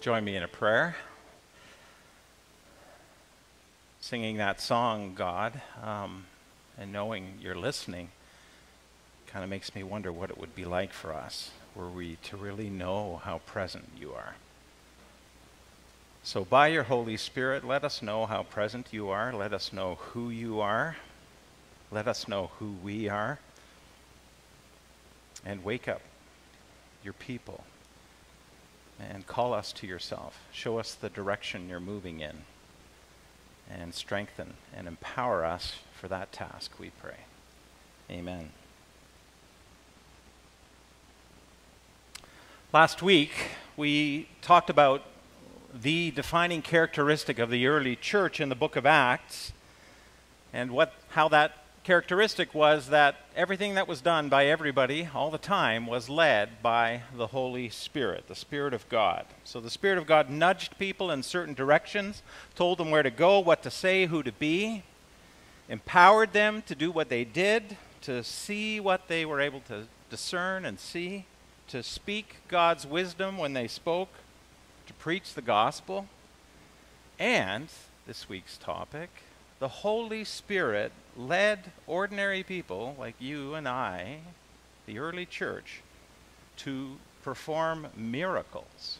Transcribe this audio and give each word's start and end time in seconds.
Join 0.00 0.24
me 0.24 0.34
in 0.34 0.42
a 0.42 0.48
prayer. 0.48 0.96
Singing 4.00 4.38
that 4.38 4.58
song, 4.58 5.12
God, 5.14 5.60
um, 5.84 6.24
and 6.78 6.90
knowing 6.90 7.34
you're 7.38 7.54
listening 7.54 8.08
kind 9.26 9.44
of 9.44 9.50
makes 9.50 9.74
me 9.74 9.82
wonder 9.82 10.10
what 10.10 10.30
it 10.30 10.38
would 10.38 10.54
be 10.54 10.64
like 10.64 10.94
for 10.94 11.12
us 11.12 11.50
were 11.74 11.90
we 11.90 12.16
to 12.22 12.38
really 12.38 12.70
know 12.70 13.20
how 13.24 13.42
present 13.44 13.90
you 14.00 14.14
are. 14.14 14.36
So, 16.22 16.46
by 16.46 16.68
your 16.68 16.84
Holy 16.84 17.18
Spirit, 17.18 17.62
let 17.62 17.84
us 17.84 18.00
know 18.00 18.24
how 18.24 18.44
present 18.44 18.86
you 18.92 19.10
are. 19.10 19.34
Let 19.34 19.52
us 19.52 19.70
know 19.70 19.96
who 19.96 20.30
you 20.30 20.60
are. 20.60 20.96
Let 21.90 22.08
us 22.08 22.26
know 22.26 22.52
who 22.58 22.74
we 22.82 23.10
are. 23.10 23.38
And 25.44 25.62
wake 25.62 25.88
up 25.88 26.00
your 27.04 27.12
people 27.12 27.64
and 29.12 29.26
call 29.26 29.54
us 29.54 29.72
to 29.72 29.86
yourself. 29.86 30.38
Show 30.52 30.78
us 30.78 30.94
the 30.94 31.08
direction 31.08 31.68
you're 31.68 31.80
moving 31.80 32.20
in 32.20 32.42
and 33.70 33.94
strengthen 33.94 34.54
and 34.76 34.88
empower 34.88 35.44
us 35.44 35.78
for 35.98 36.08
that 36.08 36.32
task, 36.32 36.72
we 36.78 36.90
pray. 37.00 37.16
Amen. 38.10 38.50
Last 42.72 43.02
week, 43.02 43.32
we 43.76 44.28
talked 44.42 44.70
about 44.70 45.02
the 45.72 46.10
defining 46.10 46.62
characteristic 46.62 47.38
of 47.38 47.50
the 47.50 47.66
early 47.66 47.96
church 47.96 48.40
in 48.40 48.48
the 48.48 48.54
book 48.54 48.76
of 48.76 48.86
Acts 48.86 49.52
and 50.52 50.72
what, 50.72 50.92
how 51.10 51.28
that 51.28 51.59
characteristic 51.82 52.54
was 52.54 52.88
that 52.88 53.16
everything 53.34 53.74
that 53.74 53.88
was 53.88 54.00
done 54.00 54.28
by 54.28 54.46
everybody 54.46 55.08
all 55.14 55.30
the 55.30 55.38
time 55.38 55.86
was 55.86 56.08
led 56.08 56.62
by 56.62 57.02
the 57.16 57.28
Holy 57.28 57.70
Spirit, 57.70 58.28
the 58.28 58.34
Spirit 58.34 58.74
of 58.74 58.88
God. 58.88 59.24
So 59.44 59.60
the 59.60 59.70
Spirit 59.70 59.98
of 59.98 60.06
God 60.06 60.28
nudged 60.28 60.78
people 60.78 61.10
in 61.10 61.22
certain 61.22 61.54
directions, 61.54 62.22
told 62.54 62.78
them 62.78 62.90
where 62.90 63.02
to 63.02 63.10
go, 63.10 63.40
what 63.40 63.62
to 63.62 63.70
say, 63.70 64.06
who 64.06 64.22
to 64.22 64.32
be, 64.32 64.82
empowered 65.68 66.32
them 66.32 66.62
to 66.66 66.74
do 66.74 66.90
what 66.90 67.08
they 67.08 67.24
did, 67.24 67.76
to 68.02 68.22
see 68.24 68.80
what 68.80 69.08
they 69.08 69.24
were 69.24 69.40
able 69.40 69.60
to 69.60 69.84
discern 70.10 70.64
and 70.64 70.78
see, 70.78 71.24
to 71.68 71.82
speak 71.82 72.36
God's 72.48 72.86
wisdom 72.86 73.38
when 73.38 73.52
they 73.52 73.68
spoke, 73.68 74.10
to 74.86 74.92
preach 74.94 75.34
the 75.34 75.42
gospel. 75.42 76.06
And 77.18 77.68
this 78.06 78.28
week's 78.28 78.58
topic, 78.58 79.10
the 79.60 79.68
Holy 79.68 80.24
Spirit 80.24 80.90
led 81.16 81.70
ordinary 81.86 82.42
people 82.42 82.96
like 82.98 83.14
you 83.18 83.54
and 83.54 83.68
I, 83.68 84.20
the 84.86 84.98
early 84.98 85.26
church, 85.26 85.82
to 86.56 86.96
perform 87.22 87.88
miracles. 87.94 88.98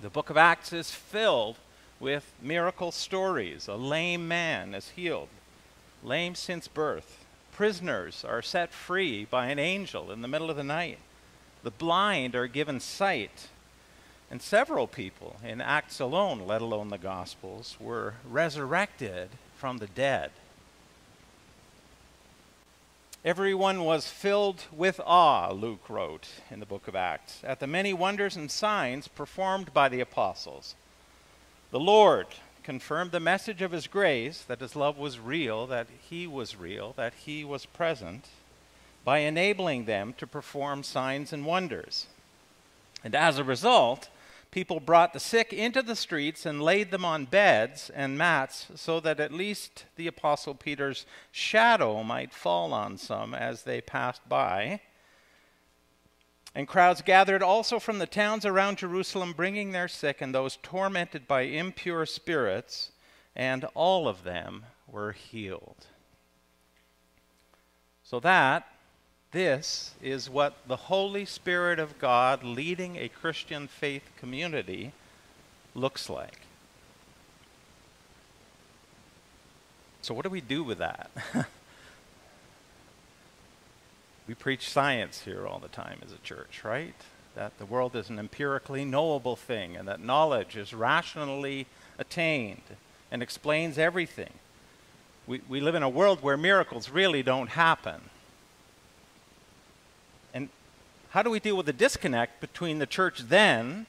The 0.00 0.08
book 0.08 0.30
of 0.30 0.36
Acts 0.36 0.72
is 0.72 0.92
filled 0.92 1.56
with 1.98 2.32
miracle 2.40 2.92
stories. 2.92 3.66
A 3.66 3.74
lame 3.74 4.28
man 4.28 4.72
is 4.72 4.90
healed, 4.90 5.28
lame 6.02 6.36
since 6.36 6.68
birth. 6.68 7.24
Prisoners 7.52 8.24
are 8.24 8.42
set 8.42 8.72
free 8.72 9.24
by 9.24 9.46
an 9.46 9.58
angel 9.58 10.12
in 10.12 10.22
the 10.22 10.28
middle 10.28 10.48
of 10.48 10.56
the 10.56 10.64
night. 10.64 10.98
The 11.64 11.72
blind 11.72 12.36
are 12.36 12.46
given 12.46 12.78
sight. 12.78 13.48
And 14.30 14.40
several 14.40 14.86
people 14.86 15.36
in 15.44 15.60
Acts 15.60 15.98
alone, 15.98 16.46
let 16.46 16.62
alone 16.62 16.88
the 16.88 16.98
Gospels, 16.98 17.76
were 17.80 18.14
resurrected 18.24 19.30
from 19.56 19.78
the 19.78 19.88
dead. 19.88 20.30
Everyone 23.24 23.84
was 23.84 24.08
filled 24.08 24.64
with 24.72 25.00
awe, 25.04 25.50
Luke 25.50 25.90
wrote 25.90 26.28
in 26.50 26.60
the 26.60 26.64
book 26.64 26.88
of 26.88 26.94
Acts, 26.94 27.40
at 27.44 27.60
the 27.60 27.66
many 27.66 27.92
wonders 27.92 28.36
and 28.36 28.50
signs 28.50 29.08
performed 29.08 29.74
by 29.74 29.88
the 29.90 30.00
apostles. 30.00 30.74
The 31.70 31.80
Lord 31.80 32.28
confirmed 32.62 33.10
the 33.10 33.20
message 33.20 33.60
of 33.60 33.72
his 33.72 33.88
grace 33.88 34.42
that 34.42 34.60
his 34.60 34.76
love 34.76 34.96
was 34.96 35.18
real, 35.18 35.66
that 35.66 35.88
he 36.08 36.26
was 36.26 36.56
real, 36.56 36.94
that 36.96 37.14
he 37.14 37.44
was 37.44 37.66
present, 37.66 38.28
by 39.04 39.18
enabling 39.18 39.84
them 39.84 40.14
to 40.18 40.26
perform 40.26 40.82
signs 40.82 41.32
and 41.32 41.44
wonders. 41.44 42.06
And 43.02 43.14
as 43.14 43.38
a 43.38 43.44
result, 43.44 44.08
people 44.50 44.80
brought 44.80 45.12
the 45.12 45.20
sick 45.20 45.52
into 45.52 45.82
the 45.82 45.96
streets 45.96 46.44
and 46.44 46.62
laid 46.62 46.90
them 46.90 47.04
on 47.04 47.24
beds 47.24 47.90
and 47.94 48.18
mats 48.18 48.66
so 48.74 48.98
that 49.00 49.20
at 49.20 49.32
least 49.32 49.84
the 49.96 50.06
Apostle 50.06 50.54
Peter's 50.54 51.06
shadow 51.30 52.02
might 52.02 52.34
fall 52.34 52.72
on 52.72 52.96
some 52.96 53.34
as 53.34 53.62
they 53.62 53.80
passed 53.80 54.28
by. 54.28 54.80
And 56.54 56.66
crowds 56.66 57.02
gathered 57.02 57.42
also 57.42 57.78
from 57.78 57.98
the 57.98 58.06
towns 58.06 58.44
around 58.44 58.78
Jerusalem, 58.78 59.34
bringing 59.36 59.70
their 59.70 59.86
sick 59.86 60.20
and 60.20 60.34
those 60.34 60.58
tormented 60.62 61.28
by 61.28 61.42
impure 61.42 62.04
spirits, 62.06 62.90
and 63.36 63.64
all 63.74 64.08
of 64.08 64.24
them 64.24 64.64
were 64.88 65.12
healed. 65.12 65.86
So 68.02 68.18
that 68.18 68.66
this 69.32 69.92
is 70.02 70.28
what 70.28 70.56
the 70.66 70.76
Holy 70.76 71.24
Spirit 71.24 71.78
of 71.78 71.98
God 71.98 72.42
leading 72.42 72.96
a 72.96 73.08
Christian 73.08 73.68
faith 73.68 74.10
community 74.18 74.92
looks 75.74 76.10
like. 76.10 76.40
So, 80.02 80.14
what 80.14 80.24
do 80.24 80.30
we 80.30 80.40
do 80.40 80.64
with 80.64 80.78
that? 80.78 81.10
we 84.26 84.34
preach 84.34 84.68
science 84.68 85.22
here 85.22 85.46
all 85.46 85.58
the 85.58 85.68
time 85.68 85.98
as 86.04 86.12
a 86.12 86.18
church, 86.18 86.62
right? 86.64 86.94
That 87.36 87.56
the 87.58 87.66
world 87.66 87.94
is 87.94 88.08
an 88.08 88.18
empirically 88.18 88.84
knowable 88.84 89.36
thing 89.36 89.76
and 89.76 89.86
that 89.86 90.00
knowledge 90.00 90.56
is 90.56 90.74
rationally 90.74 91.66
attained 91.98 92.62
and 93.12 93.22
explains 93.22 93.78
everything. 93.78 94.32
We, 95.26 95.42
we 95.48 95.60
live 95.60 95.74
in 95.76 95.82
a 95.82 95.88
world 95.88 96.22
where 96.22 96.36
miracles 96.36 96.90
really 96.90 97.22
don't 97.22 97.50
happen. 97.50 98.00
How 101.10 101.22
do 101.22 101.30
we 101.30 101.40
deal 101.40 101.56
with 101.56 101.66
the 101.66 101.72
disconnect 101.72 102.40
between 102.40 102.78
the 102.78 102.86
church 102.86 103.20
then, 103.28 103.86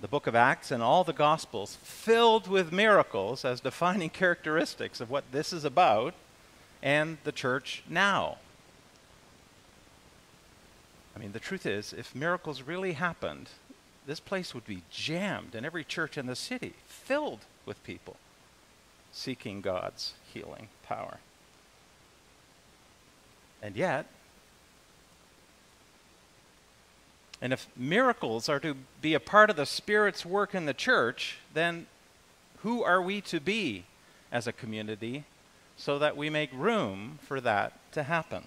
the 0.00 0.08
book 0.08 0.26
of 0.26 0.34
Acts, 0.34 0.70
and 0.70 0.82
all 0.82 1.02
the 1.02 1.12
Gospels, 1.12 1.78
filled 1.82 2.46
with 2.46 2.72
miracles 2.72 3.44
as 3.44 3.60
defining 3.60 4.10
characteristics 4.22 5.00
of 5.00 5.10
what 5.10 5.24
this 5.32 5.52
is 5.52 5.64
about, 5.64 6.14
and 6.82 7.16
the 7.24 7.32
church 7.32 7.82
now? 7.88 8.36
I 11.16 11.18
mean, 11.18 11.32
the 11.32 11.40
truth 11.40 11.64
is, 11.64 11.94
if 11.94 12.14
miracles 12.14 12.60
really 12.60 12.92
happened, 12.92 13.48
this 14.06 14.20
place 14.20 14.54
would 14.54 14.66
be 14.66 14.82
jammed, 14.90 15.54
and 15.54 15.64
every 15.64 15.84
church 15.84 16.18
in 16.18 16.26
the 16.26 16.36
city 16.36 16.74
filled 16.86 17.40
with 17.64 17.82
people 17.82 18.16
seeking 19.10 19.62
God's 19.62 20.12
healing 20.34 20.68
power. 20.86 21.18
And 23.62 23.74
yet, 23.74 24.06
And 27.40 27.52
if 27.52 27.66
miracles 27.76 28.48
are 28.48 28.60
to 28.60 28.76
be 29.02 29.14
a 29.14 29.20
part 29.20 29.50
of 29.50 29.56
the 29.56 29.66
Spirit's 29.66 30.24
work 30.24 30.54
in 30.54 30.66
the 30.66 30.74
church, 30.74 31.38
then 31.52 31.86
who 32.62 32.82
are 32.82 33.02
we 33.02 33.20
to 33.22 33.40
be 33.40 33.84
as 34.32 34.46
a 34.46 34.52
community 34.52 35.24
so 35.76 35.98
that 35.98 36.16
we 36.16 36.30
make 36.30 36.50
room 36.52 37.18
for 37.22 37.40
that 37.40 37.72
to 37.92 38.04
happen? 38.04 38.44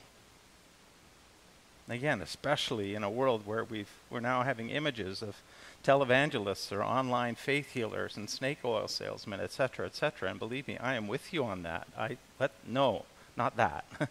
Again, 1.87 2.21
especially 2.21 2.93
in 2.93 3.03
a 3.03 3.09
world 3.09 3.45
where 3.45 3.63
we've, 3.63 3.89
we're 4.09 4.19
now 4.19 4.43
having 4.43 4.69
images 4.69 5.23
of 5.23 5.37
televangelists 5.83 6.71
or 6.71 6.83
online 6.83 7.35
faith 7.35 7.71
healers 7.71 8.17
and 8.17 8.29
snake 8.29 8.59
oil 8.63 8.87
salesmen, 8.87 9.39
etc., 9.39 9.87
etc. 9.87 10.29
And 10.29 10.37
believe 10.37 10.67
me, 10.67 10.77
I 10.77 10.95
am 10.95 11.07
with 11.07 11.33
you 11.33 11.43
on 11.45 11.63
that. 11.63 11.87
I 11.97 12.17
let 12.39 12.51
no, 12.67 13.05
not 13.35 13.57
that, 13.57 13.85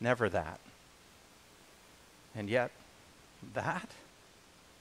never 0.00 0.28
that. 0.28 0.60
And 2.34 2.50
yet, 2.50 2.70
that 3.54 3.90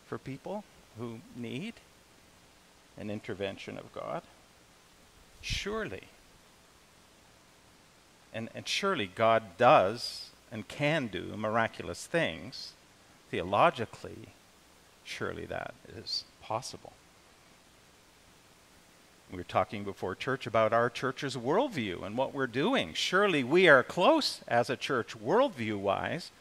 for 0.08 0.18
people 0.18 0.64
who 0.98 1.20
need 1.36 1.76
an 2.98 3.10
intervention 3.10 3.78
of 3.78 3.94
God? 3.94 4.24
Surely. 5.42 6.04
And, 8.34 8.50
and 8.54 8.68
surely 8.68 9.08
God 9.08 9.44
does 9.58 10.30
and 10.52 10.68
can 10.68 11.08
do 11.08 11.36
miraculous 11.38 12.06
things. 12.06 12.74
Theologically, 13.32 14.30
surely 15.04 15.46
that 15.46 15.74
is 15.96 16.26
possible. 16.42 16.94
We 19.32 19.38
were 19.38 19.44
talking 19.44 19.84
before 19.84 20.16
church 20.16 20.48
about 20.48 20.74
our 20.74 20.90
church's 20.90 21.38
worldview 21.38 22.04
and 22.04 22.18
what 22.18 22.34
we're 22.34 22.48
doing. 22.48 22.94
Surely 22.94 23.44
we 23.44 23.68
are 23.68 23.84
close 23.84 24.42
as 24.48 24.70
a 24.70 24.76
church, 24.76 25.16
worldview 25.20 25.78
wise, 25.78 26.32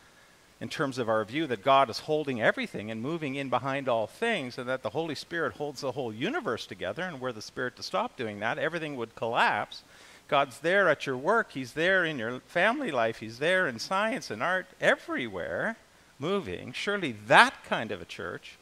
in 0.60 0.68
terms 0.68 0.98
of 0.98 1.08
our 1.08 1.24
view 1.24 1.46
that 1.46 1.62
God 1.62 1.88
is 1.88 2.00
holding 2.00 2.42
everything 2.42 2.90
and 2.90 3.00
moving 3.00 3.36
in 3.36 3.48
behind 3.48 3.88
all 3.88 4.06
things, 4.06 4.58
and 4.58 4.68
that 4.68 4.82
the 4.82 4.90
Holy 4.90 5.14
Spirit 5.14 5.54
holds 5.54 5.80
the 5.80 5.92
whole 5.92 6.12
universe 6.12 6.66
together, 6.66 7.02
and 7.02 7.20
were 7.20 7.32
the 7.32 7.42
Spirit 7.42 7.76
to 7.76 7.82
stop 7.82 8.16
doing 8.16 8.40
that, 8.40 8.58
everything 8.58 8.96
would 8.96 9.14
collapse. 9.14 9.82
God's 10.26 10.58
there 10.58 10.88
at 10.88 11.06
your 11.06 11.16
work, 11.16 11.52
He's 11.52 11.72
there 11.72 12.04
in 12.04 12.18
your 12.18 12.40
family 12.40 12.90
life, 12.90 13.18
He's 13.18 13.38
there 13.38 13.68
in 13.68 13.78
science 13.78 14.30
and 14.30 14.42
art, 14.42 14.66
everywhere, 14.80 15.76
moving. 16.18 16.72
Surely 16.72 17.12
that 17.28 17.64
kind 17.64 17.92
of 17.92 18.02
a 18.02 18.04
church 18.04 18.58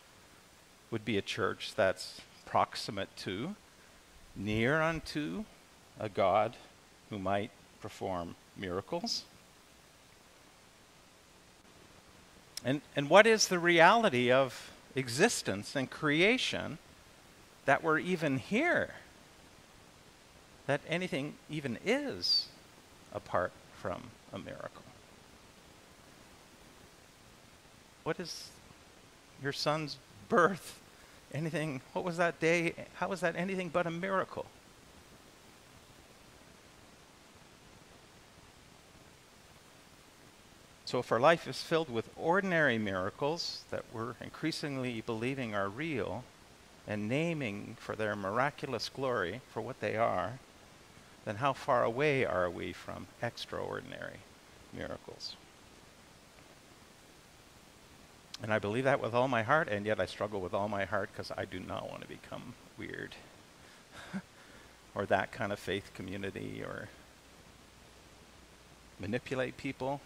would 0.91 1.05
be 1.05 1.17
a 1.17 1.23
church 1.23 1.73
that's 1.75 2.21
proximate 2.45 3.15
to, 3.17 3.57
near 4.37 4.83
unto 4.83 5.45
a 5.99 6.09
God 6.09 6.55
who 7.11 7.19
might 7.19 7.51
perform 7.81 8.37
miracles. 8.57 9.25
And, 12.65 12.81
and 12.97 13.09
what 13.09 13.27
is 13.27 13.49
the 13.49 13.59
reality 13.59 14.31
of 14.31 14.71
existence 14.95 15.77
and 15.77 15.91
creation 15.91 16.79
that 17.65 17.83
we're 17.83 17.99
even 17.99 18.39
here? 18.39 18.95
That 20.67 20.81
anything 20.89 21.35
even 21.49 21.79
is 21.85 22.47
apart 23.13 23.53
from 23.81 24.11
a 24.33 24.39
miracle? 24.39 24.83
What 28.05 28.19
is 28.21 28.51
your 29.43 29.53
son's 29.53 29.97
birth? 30.29 30.81
Anything, 31.35 31.81
what 31.93 32.05
was 32.05 32.17
that 32.17 32.41
day? 32.41 32.75
How 32.95 33.09
was 33.09 33.21
that 33.21 33.37
anything 33.37 33.69
but 33.69 33.87
a 33.87 33.91
miracle? 33.91 34.47
So, 40.87 41.01
if 41.01 41.11
our 41.11 41.19
life 41.19 41.49
is 41.49 41.61
filled 41.63 41.91
with 41.91 42.09
ordinary 42.17 42.79
miracles 42.79 43.65
that 43.71 43.85
we're 43.93 44.15
increasingly 44.21 45.01
believing 45.01 45.53
are 45.53 45.69
real 45.69 46.23
and 46.87 47.09
naming 47.09 47.77
for 47.81 47.97
their 47.97 48.15
miraculous 48.15 48.89
glory 48.89 49.41
for 49.53 49.61
what 49.61 49.81
they 49.81 49.97
are, 49.97 50.39
then 51.25 51.37
how 51.37 51.53
far 51.55 51.83
away 51.83 52.25
are 52.25 52.49
we 52.49 52.73
from 52.73 53.09
extraordinary 53.21 54.19
miracles? 54.73 55.35
And 58.41 58.53
I 58.53 58.61
believe 58.61 58.85
that 58.85 59.03
with 59.03 59.13
all 59.13 59.27
my 59.27 59.43
heart, 59.43 59.67
and 59.67 59.87
yet 59.87 59.99
I 59.99 60.07
struggle 60.07 60.41
with 60.41 60.55
all 60.55 60.69
my 60.69 60.85
heart 60.85 61.11
because 61.13 61.33
I 61.37 61.47
do 61.47 61.59
not 61.59 61.91
want 61.91 62.03
to 62.03 62.09
become 62.09 62.55
weird 62.79 63.17
or 64.95 65.05
that 65.07 65.33
kind 65.33 65.51
of 65.51 65.59
faith 65.59 65.91
community 65.95 66.63
or 66.65 66.89
manipulate 69.01 69.57
people 69.57 70.01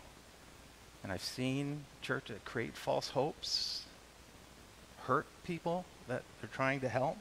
and 1.03 1.13
I've 1.13 1.23
seen 1.23 1.85
church 2.03 2.31
create 2.45 2.77
false 2.77 3.11
hopes, 3.11 3.85
hurt 5.05 5.27
people 5.45 5.85
that 6.09 6.23
they're 6.41 6.51
trying 6.53 6.81
to 6.81 6.89
help, 6.89 7.17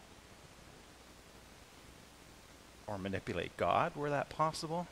or 2.88 2.98
manipulate 2.98 3.56
God 3.58 3.96
were 3.96 4.10
that 4.10 4.30
possible. 4.30 4.88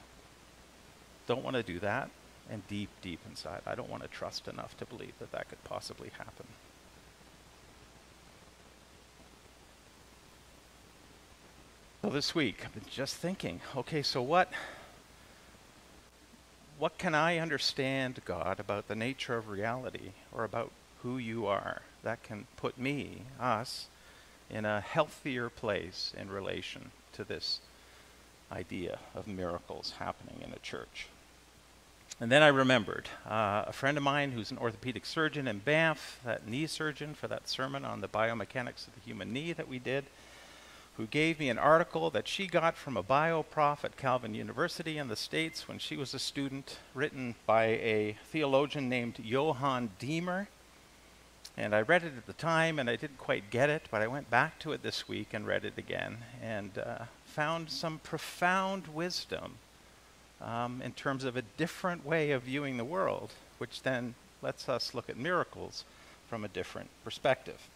Don't 1.25 1.43
want 1.43 1.55
to 1.55 1.63
do 1.63 1.79
that. 1.79 2.09
And 2.49 2.65
deep, 2.69 2.89
deep 3.01 3.19
inside, 3.27 3.61
I 3.65 3.75
don't 3.75 3.89
want 3.89 4.03
to 4.03 4.07
trust 4.07 4.47
enough 4.47 4.77
to 4.77 4.85
believe 4.85 5.11
that 5.19 5.33
that 5.33 5.49
could 5.49 5.61
possibly 5.65 6.11
happen. 6.17 6.45
So 12.01 12.09
this 12.09 12.33
week, 12.33 12.61
I've 12.63 12.73
been 12.73 12.89
just 12.89 13.15
thinking 13.15 13.59
okay, 13.75 14.01
so 14.01 14.21
what? 14.21 14.49
What 16.77 16.97
can 16.97 17.15
I 17.15 17.37
understand, 17.37 18.21
God, 18.25 18.59
about 18.59 18.87
the 18.87 18.95
nature 18.95 19.35
of 19.35 19.49
reality 19.49 20.11
or 20.31 20.43
about 20.43 20.71
who 21.01 21.17
you 21.17 21.45
are 21.45 21.81
that 22.03 22.23
can 22.23 22.45
put 22.55 22.77
me, 22.77 23.23
us, 23.39 23.87
in 24.49 24.63
a 24.63 24.81
healthier 24.81 25.49
place 25.49 26.13
in 26.17 26.29
relation 26.29 26.91
to 27.13 27.23
this 27.23 27.59
idea 28.51 28.99
of 29.13 29.27
miracles 29.27 29.95
happening 29.99 30.41
in 30.45 30.53
a 30.53 30.59
church? 30.59 31.07
And 32.19 32.31
then 32.31 32.41
I 32.41 32.47
remembered 32.47 33.09
uh, 33.29 33.65
a 33.67 33.73
friend 33.73 33.97
of 33.97 34.03
mine 34.03 34.31
who's 34.31 34.49
an 34.49 34.57
orthopedic 34.57 35.05
surgeon 35.05 35.47
in 35.47 35.59
Banff, 35.59 36.19
that 36.25 36.47
knee 36.47 36.65
surgeon 36.65 37.13
for 37.13 37.27
that 37.27 37.47
sermon 37.47 37.85
on 37.85 38.01
the 38.01 38.07
biomechanics 38.07 38.87
of 38.87 38.95
the 38.95 39.01
human 39.05 39.33
knee 39.33 39.53
that 39.53 39.67
we 39.67 39.77
did 39.77 40.05
who 40.97 41.05
gave 41.05 41.39
me 41.39 41.47
an 41.49 41.59
article 41.59 42.09
that 42.09 42.27
she 42.27 42.47
got 42.47 42.75
from 42.75 42.97
a 42.97 43.03
bio 43.03 43.43
prof 43.43 43.85
at 43.85 43.97
Calvin 43.97 44.33
University 44.33 44.97
in 44.97 45.07
the 45.07 45.15
States 45.15 45.67
when 45.67 45.77
she 45.77 45.95
was 45.95 46.15
a 46.15 46.19
student, 46.19 46.79
written 46.95 47.35
by 47.45 47.65
a 47.65 48.17
theologian 48.31 48.89
named 48.89 49.19
Johan 49.23 49.91
Diemer. 49.99 50.47
And 51.55 51.75
I 51.75 51.81
read 51.81 52.03
it 52.03 52.13
at 52.17 52.25
the 52.25 52.33
time 52.33 52.79
and 52.79 52.89
I 52.89 52.95
didn't 52.95 53.19
quite 53.19 53.51
get 53.51 53.69
it, 53.69 53.83
but 53.91 54.01
I 54.01 54.07
went 54.07 54.31
back 54.31 54.57
to 54.59 54.71
it 54.71 54.81
this 54.81 55.07
week 55.07 55.33
and 55.33 55.45
read 55.45 55.65
it 55.65 55.77
again 55.77 56.17
and 56.41 56.71
uh, 56.79 57.05
found 57.25 57.69
some 57.69 57.99
profound 57.99 58.87
wisdom 58.87 59.53
um, 60.41 60.81
in 60.83 60.93
terms 60.93 61.23
of 61.23 61.37
a 61.37 61.43
different 61.57 62.07
way 62.07 62.31
of 62.31 62.43
viewing 62.43 62.77
the 62.77 62.83
world, 62.83 63.33
which 63.59 63.83
then 63.83 64.15
lets 64.41 64.67
us 64.67 64.95
look 64.95 65.09
at 65.09 65.17
miracles 65.17 65.83
from 66.27 66.43
a 66.43 66.47
different 66.47 66.89
perspective. 67.03 67.69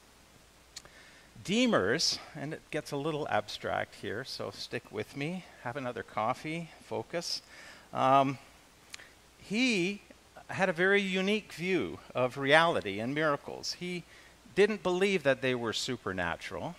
Diemers, 1.43 2.19
and 2.35 2.53
it 2.53 2.61
gets 2.71 2.91
a 2.91 2.97
little 2.97 3.27
abstract 3.29 3.95
here, 3.95 4.23
so 4.23 4.51
stick 4.51 4.83
with 4.91 5.15
me. 5.15 5.45
Have 5.63 5.75
another 5.75 6.03
coffee, 6.03 6.69
focus. 6.83 7.41
Um, 7.93 8.37
he 9.37 10.01
had 10.49 10.69
a 10.69 10.73
very 10.73 11.01
unique 11.01 11.53
view 11.53 11.99
of 12.13 12.37
reality 12.37 12.99
and 12.99 13.15
miracles. 13.15 13.73
He 13.79 14.03
didn't 14.55 14.83
believe 14.83 15.23
that 15.23 15.41
they 15.41 15.55
were 15.55 15.73
supernatural, 15.73 16.75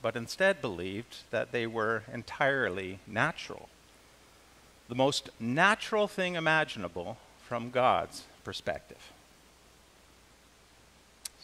but 0.00 0.16
instead 0.16 0.60
believed 0.60 1.24
that 1.30 1.52
they 1.52 1.66
were 1.66 2.04
entirely 2.12 3.00
natural. 3.06 3.68
The 4.88 4.94
most 4.94 5.30
natural 5.40 6.06
thing 6.06 6.36
imaginable 6.36 7.18
from 7.46 7.70
God's 7.70 8.24
perspective. 8.44 9.12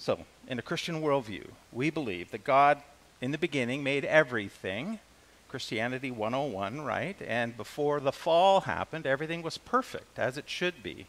So, 0.02 0.18
in 0.48 0.58
a 0.58 0.62
Christian 0.62 1.00
worldview, 1.00 1.46
we 1.70 1.88
believe 1.88 2.32
that 2.32 2.42
God, 2.42 2.82
in 3.20 3.30
the 3.30 3.38
beginning, 3.38 3.84
made 3.84 4.04
everything. 4.04 4.98
Christianity 5.48 6.10
101, 6.10 6.80
right? 6.80 7.14
And 7.24 7.56
before 7.56 8.00
the 8.00 8.10
fall 8.10 8.62
happened, 8.62 9.06
everything 9.06 9.42
was 9.42 9.58
perfect, 9.58 10.18
as 10.18 10.36
it 10.36 10.50
should 10.50 10.82
be, 10.82 11.06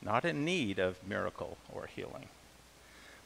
not 0.00 0.24
in 0.24 0.44
need 0.44 0.78
of 0.78 1.04
miracle 1.04 1.56
or 1.68 1.88
healing. 1.88 2.28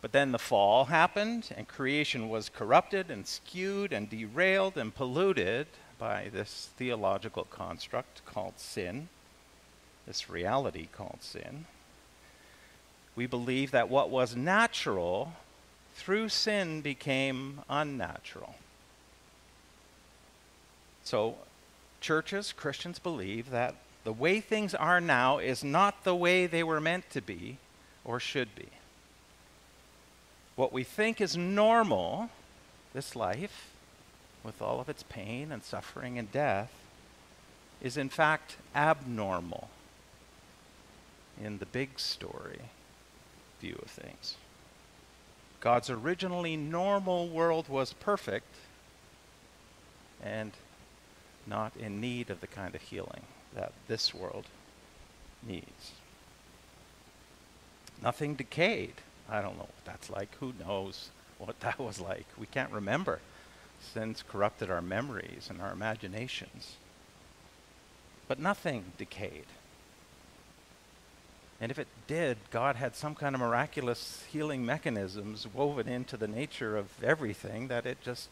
But 0.00 0.12
then 0.12 0.32
the 0.32 0.38
fall 0.38 0.87
happened, 0.87 1.50
and 1.55 1.69
creation 1.69 2.31
was 2.31 2.49
corrupted 2.49 3.11
and 3.11 3.26
skewed 3.26 3.93
and 3.93 4.08
derailed 4.08 4.78
and 4.78 4.94
polluted 4.94 5.66
by 5.99 6.31
this 6.32 6.70
theological 6.78 7.44
construct 7.50 8.25
called 8.25 8.58
sin, 8.58 9.11
this 10.06 10.31
reality 10.31 10.88
called 10.90 11.19
sin 11.20 11.66
we 13.16 13.26
believe 13.26 13.70
that 13.70 13.88
what 13.88 14.11
was 14.11 14.34
natural 14.34 15.32
through 15.94 16.28
sin 16.28 16.81
became 16.81 17.61
unnatural. 17.69 18.56
So, 21.04 21.37
churches, 22.00 22.52
Christians 22.52 22.99
believe 22.99 23.50
that 23.50 23.76
the 24.04 24.12
way 24.12 24.40
things 24.40 24.75
are 24.75 25.00
now 25.00 25.38
is 25.38 25.62
not 25.62 26.04
the 26.04 26.14
way 26.14 26.47
they 26.47 26.62
were 26.62 26.80
meant 26.80 27.09
to 27.11 27.21
be 27.21 27.59
or 28.04 28.18
should 28.18 28.54
be. 28.54 28.68
What 30.56 30.73
we 30.73 30.85
think 30.85 31.21
is 31.21 31.37
normal, 31.37 32.30
this 32.92 33.16
life, 33.16 33.71
with 34.42 34.61
all 34.61 34.80
of 34.80 34.88
its 34.88 35.02
pain 35.04 35.50
and 35.50 35.62
suffering 35.62 36.18
and 36.18 36.30
death, 36.30 36.73
is 37.80 37.97
in 37.97 38.09
fact 38.09 38.56
abnormal 38.75 39.68
in 41.42 41.59
the 41.59 41.66
big 41.66 41.99
story 41.99 42.61
view 43.64 43.78
of 43.83 43.90
things. 43.90 44.37
God's 45.61 45.88
originally 45.88 46.56
normal 46.56 47.28
world 47.28 47.68
was 47.71 47.94
perfect 47.94 48.54
and 50.23 50.52
not 51.47 51.73
in 51.78 51.99
need 52.00 52.28
of 52.28 52.42
the 52.42 52.47
kind 52.47 52.75
of 52.75 52.83
healing 52.83 53.23
that 53.54 53.73
this 53.88 54.12
world 54.12 54.44
needs. 55.42 55.92
Nothing 58.02 58.35
decayed. 58.35 58.94
I 59.30 59.40
don't 59.40 59.56
know 59.56 59.62
what 59.62 59.85
that's 59.87 60.11
like. 60.11 60.28
Who 60.40 60.52
knows 60.61 61.09
what 61.38 61.61
that 61.61 61.78
was 61.78 61.99
like? 61.99 62.26
We 62.38 62.47
can't 62.47 62.71
remember. 62.71 63.21
Sin's 63.80 64.23
corrupted 64.23 64.71
our 64.71 64.83
memories 64.83 65.49
and 65.49 65.62
our 65.62 65.73
imaginations. 65.73 66.76
But 68.28 68.38
nothing 68.38 68.92
decayed. 68.99 69.47
And 71.64 71.71
if 71.71 71.78
it 71.78 71.88
did, 72.06 72.37
God 72.50 72.76
had 72.76 72.94
some 72.94 73.14
kind 73.14 73.35
of 73.35 73.40
miraculous 73.40 74.23
healing 74.30 74.66
mechanisms 74.66 75.47
woven 75.50 75.88
into 75.88 76.18
the 76.18 76.28
nature 76.28 76.76
of 76.76 77.02
everything 77.02 77.68
that 77.68 77.87
it 77.87 77.97
just 78.02 78.28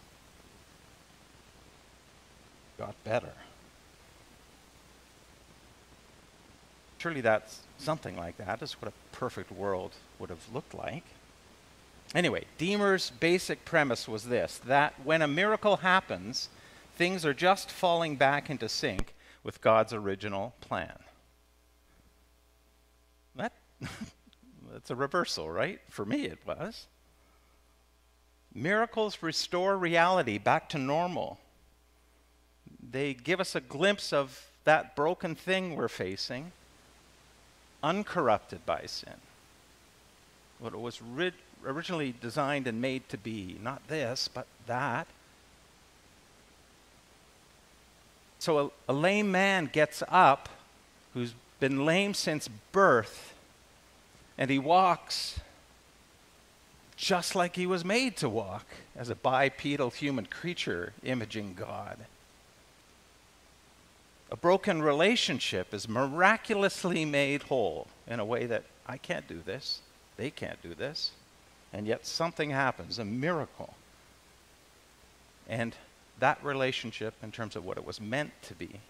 got 2.76 2.94
better. 3.04 3.32
Surely 6.98 7.22
that's 7.22 7.60
something 7.78 8.18
like 8.18 8.36
that 8.36 8.60
is 8.60 8.74
what 8.74 8.92
a 8.92 9.16
perfect 9.16 9.50
world 9.50 9.92
would 10.18 10.28
have 10.28 10.52
looked 10.52 10.74
like. 10.74 11.04
Anyway, 12.14 12.44
Diemer's 12.58 13.12
basic 13.18 13.64
premise 13.64 14.06
was 14.06 14.24
this 14.24 14.58
that 14.66 14.92
when 15.04 15.22
a 15.22 15.26
miracle 15.26 15.78
happens, 15.78 16.50
things 16.96 17.24
are 17.24 17.32
just 17.32 17.70
falling 17.70 18.16
back 18.16 18.50
into 18.50 18.68
sync 18.68 19.14
with 19.42 19.62
God's 19.62 19.94
original 19.94 20.52
plan. 20.60 20.98
That 23.36 23.52
that's 24.72 24.90
a 24.90 24.94
reversal, 24.94 25.50
right? 25.50 25.80
For 25.88 26.04
me, 26.04 26.26
it 26.26 26.38
was. 26.46 26.86
Miracles 28.54 29.18
restore 29.22 29.76
reality 29.76 30.38
back 30.38 30.68
to 30.70 30.78
normal. 30.78 31.38
They 32.90 33.14
give 33.14 33.40
us 33.40 33.54
a 33.54 33.60
glimpse 33.60 34.12
of 34.12 34.50
that 34.64 34.94
broken 34.94 35.34
thing 35.34 35.74
we're 35.74 35.88
facing, 35.88 36.52
uncorrupted 37.82 38.64
by 38.66 38.84
sin. 38.86 39.14
What 40.58 40.74
it 40.74 40.80
was 40.80 41.00
ri- 41.00 41.32
originally 41.64 42.14
designed 42.20 42.66
and 42.66 42.80
made 42.80 43.08
to 43.08 43.18
be. 43.18 43.56
Not 43.62 43.86
this, 43.88 44.28
but 44.28 44.46
that. 44.66 45.06
So 48.38 48.72
a, 48.88 48.92
a 48.92 48.92
lame 48.92 49.30
man 49.30 49.70
gets 49.72 50.02
up 50.08 50.48
who's 51.14 51.34
been 51.62 51.86
lame 51.86 52.12
since 52.12 52.48
birth, 52.72 53.34
and 54.36 54.50
he 54.50 54.58
walks 54.58 55.38
just 56.96 57.36
like 57.36 57.54
he 57.54 57.68
was 57.68 57.84
made 57.84 58.16
to 58.16 58.28
walk 58.28 58.66
as 58.96 59.08
a 59.08 59.14
bipedal 59.14 59.90
human 59.90 60.26
creature 60.26 60.92
imaging 61.04 61.54
God. 61.54 61.98
A 64.32 64.36
broken 64.36 64.82
relationship 64.82 65.72
is 65.72 65.88
miraculously 65.88 67.04
made 67.04 67.44
whole 67.44 67.86
in 68.08 68.18
a 68.18 68.24
way 68.24 68.46
that 68.46 68.64
I 68.84 68.96
can't 68.96 69.28
do 69.28 69.40
this, 69.40 69.82
they 70.16 70.30
can't 70.30 70.60
do 70.64 70.74
this, 70.74 71.12
and 71.72 71.86
yet 71.86 72.04
something 72.04 72.50
happens, 72.50 72.98
a 72.98 73.04
miracle. 73.04 73.74
And 75.48 75.76
that 76.18 76.42
relationship, 76.42 77.14
in 77.22 77.30
terms 77.30 77.54
of 77.54 77.64
what 77.64 77.76
it 77.76 77.86
was 77.86 78.00
meant 78.00 78.32
to 78.42 78.54
be, 78.54 78.80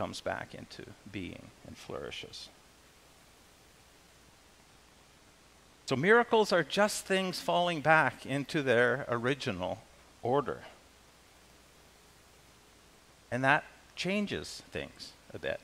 comes 0.00 0.22
back 0.22 0.54
into 0.54 0.82
being 1.12 1.50
and 1.66 1.76
flourishes. 1.76 2.48
So 5.84 5.94
miracles 5.94 6.54
are 6.54 6.62
just 6.64 7.04
things 7.04 7.38
falling 7.38 7.82
back 7.82 8.24
into 8.24 8.62
their 8.62 9.04
original 9.10 9.82
order. 10.22 10.60
And 13.30 13.44
that 13.44 13.64
changes 13.94 14.62
things 14.72 15.12
a 15.34 15.38
bit. 15.38 15.60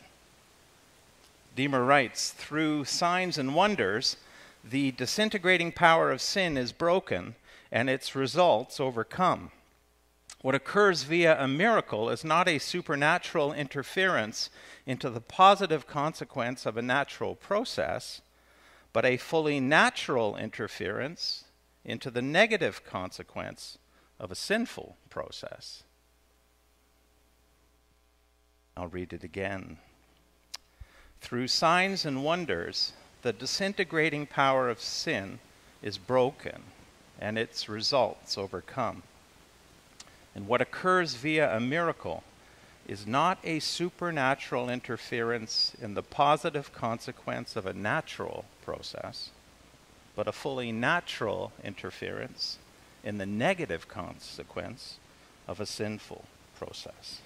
Diemer 1.57 1.87
writes 1.89 2.31
Through 2.33 2.85
signs 2.85 3.39
and 3.39 3.55
wonders, 3.55 4.19
the 4.63 4.91
disintegrating 4.91 5.73
power 5.73 6.13
of 6.13 6.21
sin 6.21 6.59
is 6.59 6.73
broken 6.73 7.37
and 7.73 7.89
its 7.89 8.15
results 8.15 8.81
overcome. 8.81 9.51
What 10.43 10.55
occurs 10.55 11.03
via 11.03 11.43
a 11.43 11.49
miracle 11.49 12.11
is 12.11 12.25
not 12.25 12.49
a 12.49 12.59
supernatural 12.59 13.53
interference 13.53 14.51
into 14.85 15.11
the 15.11 15.21
positive 15.21 15.87
consequence 15.87 16.67
of 16.67 16.77
a 16.77 16.83
natural 16.83 17.35
process, 17.35 18.21
but 18.93 19.05
a 19.05 19.17
fully 19.17 19.61
natural 19.61 20.37
interference 20.37 21.45
into 21.85 22.11
the 22.11 22.23
negative 22.23 22.85
consequence 22.85 23.79
of 24.21 24.31
a 24.31 24.37
sinful 24.37 24.97
process. 25.11 25.83
I'll 28.77 28.89
read 28.89 29.13
it 29.13 29.25
again. 29.25 29.79
Through 31.21 31.49
signs 31.49 32.05
and 32.05 32.23
wonders, 32.23 32.93
the 33.23 33.33
disintegrating 33.33 34.27
power 34.27 34.69
of 34.69 34.81
sin 34.81 35.39
is 35.83 35.99
broken 35.99 36.63
and 37.19 37.39
its 37.39 37.69
results 37.69 38.37
overcome. 38.37 39.03
And 40.37 40.47
what 40.47 40.61
occurs 40.61 41.15
via 41.15 41.57
a 41.57 41.61
miracle 41.61 42.23
is 42.87 43.07
not 43.07 43.39
a 43.43 43.59
supernatural 43.59 44.69
interference 44.69 45.75
in 45.81 45.95
the 45.95 46.03
positive 46.03 46.75
consequence 46.75 47.57
of 47.57 47.65
a 47.65 47.73
natural 47.73 48.45
process, 48.63 49.31
but 50.15 50.29
a 50.29 50.33
fully 50.33 50.73
natural 50.73 51.53
interference 51.65 52.59
in 53.03 53.17
the 53.17 53.25
negative 53.25 53.89
consequence 53.89 54.99
of 55.49 55.59
a 55.59 55.65
sinful 55.65 56.27
process. 56.59 57.23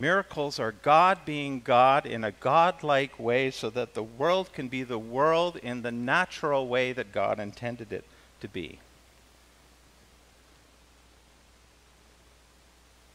Miracles 0.00 0.58
are 0.58 0.72
God 0.72 1.18
being 1.24 1.60
God 1.60 2.06
in 2.06 2.24
a 2.24 2.32
God-like 2.32 3.20
way 3.20 3.52
so 3.52 3.70
that 3.70 3.94
the 3.94 4.02
world 4.02 4.52
can 4.52 4.66
be 4.66 4.82
the 4.82 4.98
world 4.98 5.56
in 5.58 5.82
the 5.82 5.92
natural 5.92 6.66
way 6.66 6.92
that 6.92 7.12
God 7.12 7.38
intended 7.38 7.92
it 7.92 8.04
to 8.40 8.48
be. 8.48 8.80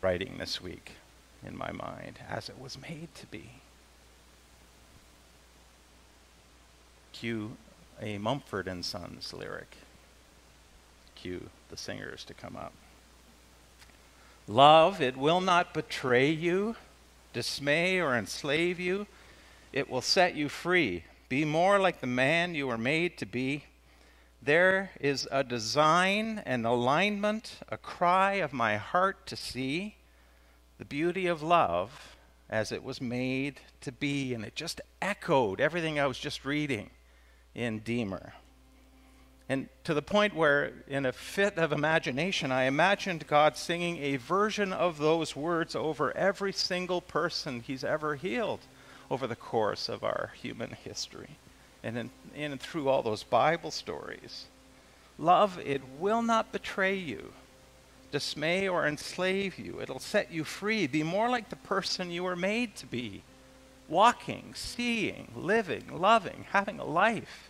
Writing 0.01 0.36
this 0.38 0.62
week 0.62 0.94
in 1.46 1.58
my 1.58 1.72
mind 1.72 2.20
as 2.29 2.50
it 2.50 2.60
was 2.60 2.82
made 2.82 3.13
to 3.15 3.25
be. 3.27 3.50
Cue 7.12 7.58
a 8.01 8.18
Mumford 8.18 8.68
and 8.68 8.84
Sons 8.86 9.34
lyric. 9.34 9.75
Cue 11.15 11.50
the 11.70 11.77
singers 11.77 12.24
to 12.25 12.34
come 12.34 12.56
up. 12.56 12.72
Love, 14.48 15.01
it 15.01 15.18
will 15.18 15.41
not 15.41 15.74
betray 15.74 16.29
you, 16.29 16.75
dismay, 17.34 18.00
or 18.00 18.15
enslave 18.15 18.79
you. 18.79 19.06
It 19.74 19.89
will 19.89 20.01
set 20.01 20.36
you 20.36 20.50
free. 20.50 21.03
Be 21.27 21.46
more 21.46 21.77
like 21.77 22.01
the 22.01 22.08
man 22.08 22.56
you 22.56 22.68
were 22.68 22.77
made 22.77 23.18
to 23.18 23.25
be. 23.25 23.65
There 24.41 24.91
is 25.01 25.27
a 25.31 25.43
design, 25.43 26.41
an 26.46 26.65
alignment, 26.65 27.58
a 27.67 27.77
cry 27.77 28.36
of 28.36 28.53
my 28.53 28.77
heart 28.77 29.25
to 29.27 29.36
see 29.36 29.98
the 30.77 30.86
beauty 30.86 31.27
of 31.27 31.43
love 31.43 32.15
as 32.50 32.72
it 32.72 32.81
was 32.81 33.01
made 33.01 33.60
to 33.81 33.91
be, 33.91 34.34
and 34.34 34.46
it 34.46 34.55
just 34.55 34.79
echoed 35.01 35.60
everything 35.60 36.00
I 36.00 36.08
was 36.08 36.17
just 36.17 36.46
reading 36.46 36.89
in 37.53 37.81
Diemer. 37.81 38.31
And 39.50 39.67
to 39.84 39.93
the 39.93 40.01
point 40.01 40.34
where, 40.34 40.72
in 40.88 41.05
a 41.05 41.12
fit 41.12 41.58
of 41.58 41.74
imagination, 41.74 42.50
I 42.50 42.63
imagined 42.63 43.27
God 43.27 43.58
singing 43.58 43.98
a 43.98 44.15
version 44.15 44.72
of 44.72 45.00
those 45.00 45.36
words 45.36 45.75
over 45.75 46.15
every 46.15 46.53
single 46.53 47.01
person 47.01 47.60
He's 47.60 47.84
ever 47.84 48.15
healed 48.15 48.62
over 49.12 49.27
the 49.27 49.36
course 49.36 49.89
of 49.89 50.03
our 50.03 50.31
human 50.36 50.72
history 50.72 51.38
and 51.83 51.98
in, 51.98 52.09
in 52.36 52.51
and 52.51 52.62
through 52.62 52.89
all 52.89 53.01
those 53.01 53.24
Bible 53.24 53.71
stories. 53.71 54.45
Love, 55.17 55.59
it 55.59 55.81
will 56.00 56.21
not 56.21 56.51
betray 56.51 56.95
you, 56.95 57.33
dismay, 58.12 58.67
or 58.67 58.88
enslave 58.88 59.59
you. 59.59 59.81
It'll 59.81 60.00
set 60.00 60.31
you 60.31 60.43
free. 60.43 60.88
Be 60.88 61.03
more 61.03 61.29
like 61.29 61.50
the 61.50 61.55
person 61.55 62.12
you 62.12 62.24
were 62.24 62.36
made 62.36 62.75
to 62.77 62.86
be 62.86 63.24
walking, 63.89 64.53
seeing, 64.55 65.27
living, 65.36 65.83
loving, 65.91 66.45
having 66.51 66.79
a 66.79 66.86
life. 66.86 67.50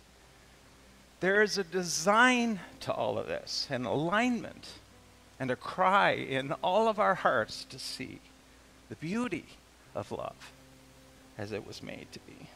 There 1.20 1.42
is 1.42 1.58
a 1.58 1.64
design 1.64 2.60
to 2.80 2.92
all 2.92 3.18
of 3.18 3.26
this, 3.26 3.68
an 3.70 3.84
alignment, 3.84 4.68
and 5.38 5.50
a 5.50 5.56
cry 5.56 6.12
in 6.12 6.52
all 6.62 6.88
of 6.88 6.98
our 6.98 7.14
hearts 7.14 7.64
to 7.70 7.78
see 7.78 8.20
the 8.88 8.96
beauty 8.96 9.44
of 9.94 10.10
love 10.10 10.52
as 11.38 11.52
it 11.52 11.66
was 11.66 11.82
made 11.82 12.06
to 12.12 12.18
be. 12.20 12.48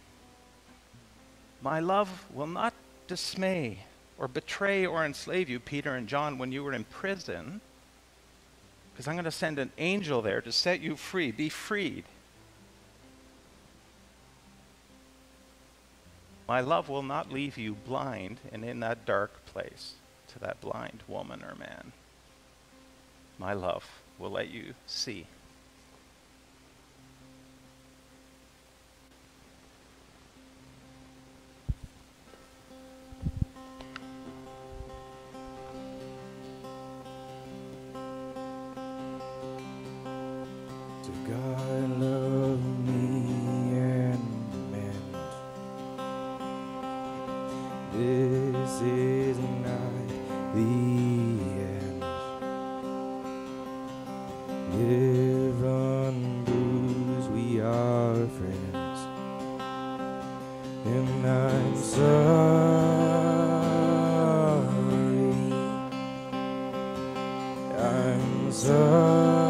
My 1.65 1.81
love 1.81 2.27
will 2.31 2.47
not 2.47 2.75
dismay 3.07 3.79
or 4.19 4.29
betray 4.29 4.85
or 4.85 5.03
enslave 5.03 5.49
you, 5.49 5.59
Peter 5.59 5.95
and 5.95 6.07
John, 6.07 6.37
when 6.37 6.53
you 6.53 6.63
were 6.63 6.75
in 6.75 6.85
prison, 6.85 7.63
because 8.93 9.09
I'm 9.09 9.15
going 9.15 9.25
to 9.25 9.31
send 9.31 9.59
an 9.59 9.73
angel 9.79 10.21
there 10.21 10.43
to 10.43 10.53
set 10.53 10.81
you 10.81 10.95
free. 10.95 11.33
Be 11.33 11.49
freed. 11.49 12.05
My 16.47 16.61
love 16.61 16.91
will 16.91 17.03
not 17.03 17.33
leave 17.33 17.57
you 17.57 17.73
blind 17.73 18.41
and 18.53 18.63
in 18.63 18.81
that 18.81 19.07
dark 19.07 19.47
place 19.47 19.95
to 20.29 20.39
that 20.41 20.61
blind 20.61 21.03
woman 21.09 21.43
or 21.43 21.55
man. 21.55 21.93
My 23.39 23.55
love 23.55 23.87
will 24.19 24.31
let 24.31 24.51
you 24.51 24.75
see. 24.87 25.27
Time 68.63 69.44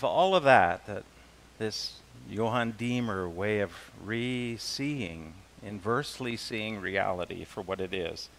if, 0.00 0.04
all 0.04 0.34
of 0.34 0.44
that, 0.44 0.86
that 0.86 1.04
this 1.58 1.98
Johan 2.26 2.72
Diemer 2.72 3.30
way 3.30 3.60
of 3.60 3.70
re-seeing, 4.02 5.34
inversely 5.62 6.38
seeing 6.38 6.80
reality 6.80 7.44
for 7.44 7.60
what 7.60 7.82
it 7.82 7.92
is, 7.92 8.30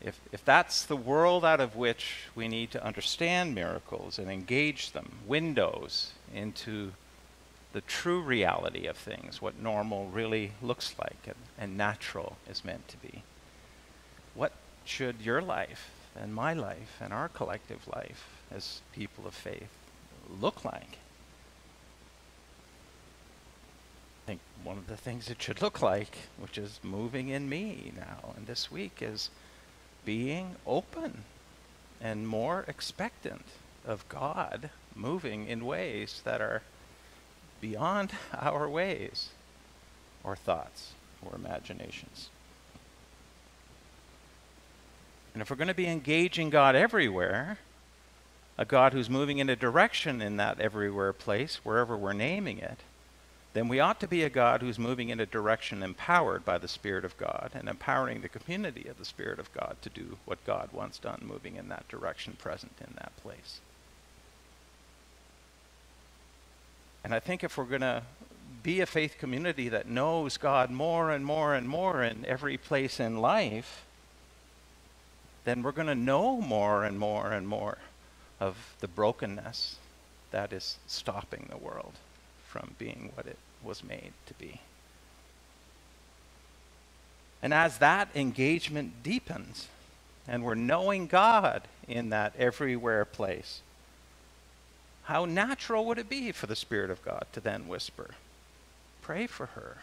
if, 0.00 0.18
if 0.32 0.42
that's 0.42 0.86
the 0.86 0.96
world 0.96 1.44
out 1.44 1.60
of 1.60 1.76
which 1.76 2.22
we 2.34 2.48
need 2.48 2.70
to 2.70 2.82
understand 2.82 3.54
miracles 3.54 4.18
and 4.18 4.30
engage 4.30 4.92
them, 4.92 5.18
windows 5.26 6.12
into 6.34 6.92
the 7.74 7.82
true 7.82 8.22
reality 8.22 8.86
of 8.86 8.96
things, 8.96 9.42
what 9.42 9.60
normal 9.60 10.08
really 10.08 10.52
looks 10.62 10.94
like 10.98 11.18
and, 11.26 11.36
and 11.58 11.76
natural 11.76 12.38
is 12.48 12.64
meant 12.64 12.88
to 12.88 12.96
be, 12.96 13.22
what 14.34 14.52
should 14.86 15.20
your 15.20 15.42
life 15.42 15.90
and 16.16 16.34
my 16.34 16.54
life 16.54 16.96
and 17.02 17.12
our 17.12 17.28
collective 17.28 17.86
life 17.86 18.24
as 18.50 18.80
people 18.94 19.26
of 19.26 19.34
faith 19.34 19.68
look 20.40 20.64
like? 20.64 20.98
I 24.24 24.26
think 24.26 24.40
one 24.62 24.78
of 24.78 24.86
the 24.86 24.96
things 24.96 25.28
it 25.28 25.42
should 25.42 25.62
look 25.62 25.82
like, 25.82 26.16
which 26.38 26.58
is 26.58 26.80
moving 26.82 27.28
in 27.28 27.48
me 27.48 27.92
now 27.96 28.34
and 28.36 28.46
this 28.46 28.70
week, 28.70 28.98
is 29.00 29.30
being 30.04 30.56
open 30.66 31.24
and 32.00 32.26
more 32.26 32.64
expectant 32.68 33.44
of 33.86 34.08
God 34.08 34.70
moving 34.94 35.46
in 35.46 35.64
ways 35.64 36.22
that 36.24 36.40
are 36.40 36.62
beyond 37.60 38.12
our 38.38 38.68
ways 38.68 39.30
or 40.24 40.36
thoughts 40.36 40.92
or 41.22 41.34
imaginations. 41.34 42.30
And 45.32 45.42
if 45.42 45.50
we're 45.50 45.56
going 45.56 45.68
to 45.68 45.74
be 45.74 45.86
engaging 45.86 46.50
God 46.50 46.74
everywhere, 46.74 47.58
a 48.60 48.66
God 48.66 48.92
who's 48.92 49.08
moving 49.08 49.38
in 49.38 49.48
a 49.48 49.56
direction 49.56 50.20
in 50.20 50.36
that 50.36 50.60
everywhere 50.60 51.14
place, 51.14 51.60
wherever 51.64 51.96
we're 51.96 52.12
naming 52.12 52.58
it, 52.58 52.80
then 53.54 53.68
we 53.68 53.80
ought 53.80 53.98
to 54.00 54.06
be 54.06 54.22
a 54.22 54.28
God 54.28 54.60
who's 54.60 54.78
moving 54.78 55.08
in 55.08 55.18
a 55.18 55.24
direction 55.24 55.82
empowered 55.82 56.44
by 56.44 56.58
the 56.58 56.68
Spirit 56.68 57.02
of 57.02 57.16
God 57.16 57.52
and 57.54 57.70
empowering 57.70 58.20
the 58.20 58.28
community 58.28 58.86
of 58.86 58.98
the 58.98 59.06
Spirit 59.06 59.38
of 59.38 59.52
God 59.54 59.76
to 59.80 59.88
do 59.88 60.18
what 60.26 60.44
God 60.44 60.68
wants 60.74 60.98
done, 60.98 61.22
moving 61.22 61.56
in 61.56 61.70
that 61.70 61.88
direction, 61.88 62.34
present 62.38 62.72
in 62.86 62.92
that 62.96 63.16
place. 63.22 63.60
And 67.02 67.14
I 67.14 67.18
think 67.18 67.42
if 67.42 67.56
we're 67.56 67.64
going 67.64 67.80
to 67.80 68.02
be 68.62 68.80
a 68.80 68.86
faith 68.86 69.16
community 69.18 69.70
that 69.70 69.88
knows 69.88 70.36
God 70.36 70.70
more 70.70 71.10
and 71.10 71.24
more 71.24 71.54
and 71.54 71.66
more 71.66 72.02
in 72.02 72.26
every 72.26 72.58
place 72.58 73.00
in 73.00 73.22
life, 73.22 73.86
then 75.46 75.62
we're 75.62 75.72
going 75.72 75.86
to 75.86 75.94
know 75.94 76.42
more 76.42 76.84
and 76.84 76.98
more 76.98 77.32
and 77.32 77.48
more 77.48 77.78
of 78.40 78.74
the 78.80 78.88
brokenness 78.88 79.76
that 80.30 80.52
is 80.52 80.78
stopping 80.86 81.46
the 81.50 81.58
world 81.58 81.92
from 82.46 82.74
being 82.78 83.12
what 83.14 83.26
it 83.26 83.38
was 83.62 83.84
made 83.84 84.12
to 84.26 84.34
be. 84.34 84.60
And 87.42 87.54
as 87.54 87.78
that 87.78 88.08
engagement 88.14 89.02
deepens, 89.02 89.68
and 90.26 90.42
we're 90.42 90.54
knowing 90.54 91.06
God 91.06 91.62
in 91.86 92.10
that 92.10 92.34
everywhere 92.38 93.04
place, 93.04 93.60
how 95.04 95.24
natural 95.24 95.84
would 95.86 95.98
it 95.98 96.08
be 96.08 96.32
for 96.32 96.46
the 96.46 96.56
Spirit 96.56 96.90
of 96.90 97.04
God 97.04 97.26
to 97.32 97.40
then 97.40 97.66
whisper, 97.66 98.10
pray 99.02 99.26
for 99.26 99.46
her 99.46 99.78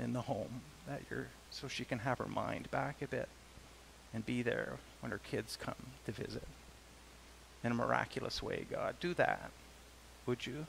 in 0.00 0.12
the 0.12 0.22
home 0.22 0.62
that 0.88 1.02
you're 1.10 1.28
so 1.50 1.68
she 1.68 1.84
can 1.84 2.00
have 2.00 2.18
her 2.18 2.26
mind 2.26 2.70
back 2.70 3.00
a 3.00 3.06
bit 3.06 3.28
and 4.12 4.26
be 4.26 4.42
there 4.42 4.74
when 5.00 5.12
her 5.12 5.20
kids 5.30 5.56
come 5.60 5.74
to 6.04 6.12
visit 6.12 6.42
in 7.64 7.72
a 7.72 7.74
miraculous 7.74 8.42
way, 8.42 8.66
God. 8.70 8.96
Do 9.00 9.14
that, 9.14 9.50
would 10.26 10.46
you? 10.46 10.66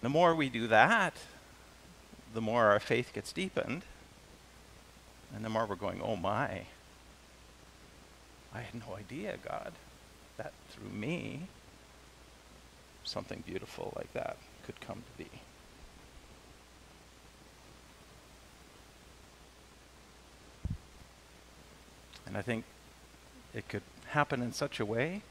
The 0.00 0.08
more 0.08 0.34
we 0.34 0.48
do 0.48 0.68
that, 0.68 1.14
the 2.32 2.40
more 2.40 2.66
our 2.66 2.80
faith 2.80 3.12
gets 3.12 3.32
deepened, 3.32 3.82
and 5.34 5.44
the 5.44 5.48
more 5.48 5.66
we're 5.66 5.74
going, 5.74 6.00
oh 6.02 6.16
my, 6.16 6.62
I 8.54 8.60
had 8.60 8.74
no 8.74 8.96
idea, 8.96 9.36
God, 9.44 9.72
that 10.36 10.52
through 10.70 10.90
me, 10.90 11.48
something 13.04 13.42
beautiful 13.46 13.92
like 13.96 14.12
that 14.12 14.36
could 14.64 14.80
come 14.80 15.02
to 15.02 15.24
be. 15.24 15.30
And 22.28 22.36
I 22.36 22.42
think 22.42 22.64
it 23.54 23.68
could 23.68 23.82
happen 24.08 24.42
in 24.42 24.52
such 24.52 24.78
a 24.78 24.84
way 24.84 25.22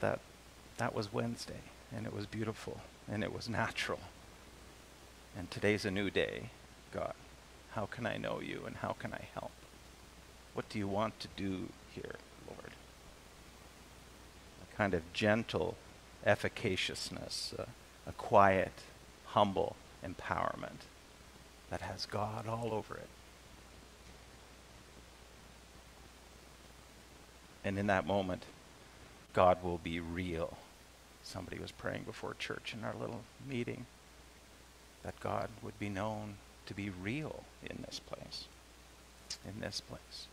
that 0.00 0.20
that 0.76 0.94
was 0.94 1.12
Wednesday, 1.12 1.60
and 1.94 2.06
it 2.06 2.14
was 2.14 2.24
beautiful, 2.24 2.80
and 3.10 3.24
it 3.24 3.34
was 3.34 3.48
natural. 3.48 3.98
And 5.36 5.50
today's 5.50 5.84
a 5.84 5.90
new 5.90 6.10
day. 6.10 6.50
God, 6.92 7.14
how 7.72 7.86
can 7.86 8.06
I 8.06 8.16
know 8.16 8.40
you, 8.40 8.62
and 8.64 8.76
how 8.76 8.92
can 8.92 9.12
I 9.12 9.24
help? 9.34 9.50
What 10.54 10.68
do 10.68 10.78
you 10.78 10.86
want 10.86 11.18
to 11.18 11.28
do 11.36 11.68
here, 11.92 12.14
Lord? 12.46 12.70
A 14.62 14.76
kind 14.76 14.94
of 14.94 15.12
gentle 15.12 15.74
efficaciousness, 16.24 17.54
uh, 17.58 17.64
a 18.06 18.12
quiet, 18.12 18.82
humble 19.26 19.74
empowerment 20.06 20.86
that 21.70 21.80
has 21.80 22.06
God 22.06 22.46
all 22.46 22.72
over 22.72 22.94
it. 22.94 23.08
And 27.64 27.78
in 27.78 27.86
that 27.86 28.06
moment, 28.06 28.44
God 29.32 29.62
will 29.62 29.78
be 29.78 30.00
real. 30.00 30.56
Somebody 31.22 31.58
was 31.58 31.72
praying 31.72 32.02
before 32.02 32.34
church 32.38 32.74
in 32.76 32.84
our 32.84 32.94
little 32.94 33.22
meeting 33.48 33.86
that 35.02 35.18
God 35.20 35.48
would 35.62 35.78
be 35.78 35.88
known 35.88 36.34
to 36.66 36.74
be 36.74 36.90
real 36.90 37.44
in 37.64 37.84
this 37.86 38.00
place. 38.00 38.44
In 39.46 39.60
this 39.60 39.80
place. 39.80 40.26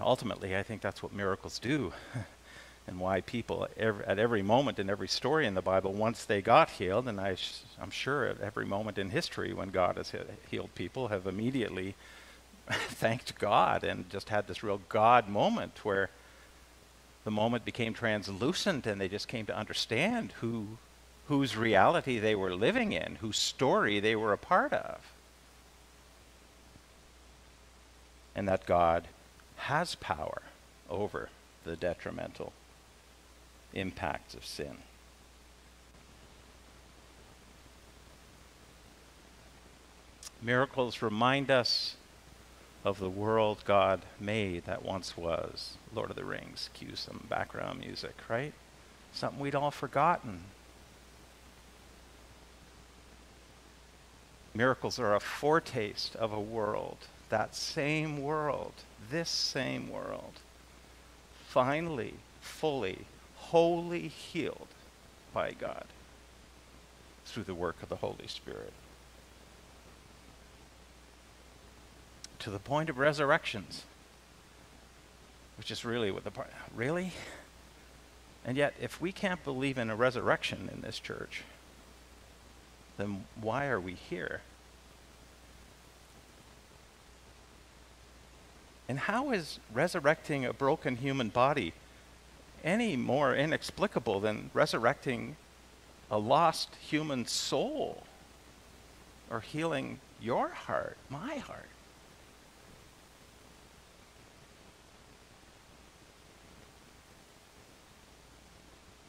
Ultimately, 0.00 0.56
I 0.56 0.62
think 0.62 0.82
that's 0.82 1.02
what 1.02 1.12
miracles 1.12 1.58
do. 1.58 1.92
and 2.86 3.00
why 3.00 3.20
people 3.20 3.66
every, 3.76 4.04
at 4.04 4.18
every 4.18 4.42
moment 4.42 4.78
in 4.78 4.90
every 4.90 5.08
story 5.08 5.46
in 5.46 5.54
the 5.54 5.62
Bible, 5.62 5.92
once 5.92 6.24
they 6.24 6.42
got 6.42 6.70
healed, 6.70 7.08
and 7.08 7.20
I 7.20 7.36
am 7.80 7.90
sure 7.90 8.26
at 8.26 8.40
every 8.40 8.66
moment 8.66 8.98
in 8.98 9.10
history 9.10 9.52
when 9.52 9.70
God 9.70 9.96
has 9.96 10.12
healed 10.50 10.74
people, 10.74 11.08
have 11.08 11.26
immediately 11.26 11.94
thanked 12.70 13.38
God 13.38 13.84
and 13.84 14.08
just 14.10 14.28
had 14.28 14.46
this 14.46 14.62
real 14.62 14.80
God 14.88 15.28
moment 15.28 15.84
where 15.84 16.10
the 17.24 17.30
moment 17.30 17.64
became 17.64 17.94
translucent 17.94 18.86
and 18.86 19.00
they 19.00 19.08
just 19.08 19.28
came 19.28 19.46
to 19.46 19.56
understand 19.56 20.32
who 20.40 20.78
whose 21.28 21.56
reality 21.56 22.18
they 22.18 22.34
were 22.34 22.54
living 22.54 22.92
in, 22.92 23.16
whose 23.16 23.38
story 23.38 23.98
they 23.98 24.14
were 24.14 24.32
a 24.32 24.38
part 24.38 24.72
of. 24.72 25.00
And 28.34 28.46
that 28.48 28.66
God 28.66 29.04
has 29.56 29.94
power 29.94 30.42
over 30.90 31.30
the 31.64 31.76
detrimental 31.76 32.52
impacts 33.72 34.34
of 34.34 34.44
sin. 34.44 34.76
Miracles 40.42 41.00
remind 41.00 41.50
us 41.50 41.96
of 42.84 42.98
the 42.98 43.10
world 43.10 43.62
God 43.64 44.02
made 44.20 44.66
that 44.66 44.84
once 44.84 45.16
was. 45.16 45.78
Lord 45.94 46.10
of 46.10 46.16
the 46.16 46.24
Rings, 46.24 46.68
cue 46.74 46.94
some 46.94 47.26
background 47.30 47.80
music, 47.80 48.14
right? 48.28 48.52
Something 49.12 49.40
we'd 49.40 49.54
all 49.54 49.70
forgotten. 49.70 50.42
Miracles 54.52 54.98
are 54.98 55.14
a 55.14 55.20
foretaste 55.20 56.14
of 56.16 56.32
a 56.32 56.40
world, 56.40 56.98
that 57.30 57.56
same 57.56 58.22
world, 58.22 58.74
this 59.10 59.30
same 59.30 59.90
world, 59.90 60.34
finally, 61.48 62.14
fully, 62.40 63.06
wholly 63.36 64.08
healed 64.08 64.68
by 65.32 65.52
God 65.52 65.86
through 67.24 67.44
the 67.44 67.54
work 67.54 67.82
of 67.82 67.88
the 67.88 67.96
Holy 67.96 68.28
Spirit. 68.28 68.72
To 72.44 72.50
the 72.50 72.58
point 72.58 72.90
of 72.90 72.98
resurrections, 72.98 73.84
which 75.56 75.70
is 75.70 75.82
really 75.82 76.10
what 76.10 76.24
the 76.24 76.30
part. 76.30 76.50
Really? 76.76 77.12
And 78.44 78.54
yet, 78.54 78.74
if 78.78 79.00
we 79.00 79.12
can't 79.12 79.42
believe 79.42 79.78
in 79.78 79.88
a 79.88 79.96
resurrection 79.96 80.68
in 80.70 80.82
this 80.82 80.98
church, 80.98 81.42
then 82.98 83.24
why 83.40 83.68
are 83.68 83.80
we 83.80 83.94
here? 83.94 84.42
And 88.90 88.98
how 88.98 89.30
is 89.30 89.58
resurrecting 89.72 90.44
a 90.44 90.52
broken 90.52 90.96
human 90.96 91.30
body 91.30 91.72
any 92.62 92.94
more 92.94 93.34
inexplicable 93.34 94.20
than 94.20 94.50
resurrecting 94.52 95.36
a 96.10 96.18
lost 96.18 96.74
human 96.74 97.24
soul 97.24 98.02
or 99.30 99.40
healing 99.40 99.98
your 100.20 100.50
heart, 100.50 100.98
my 101.08 101.36
heart? 101.36 101.68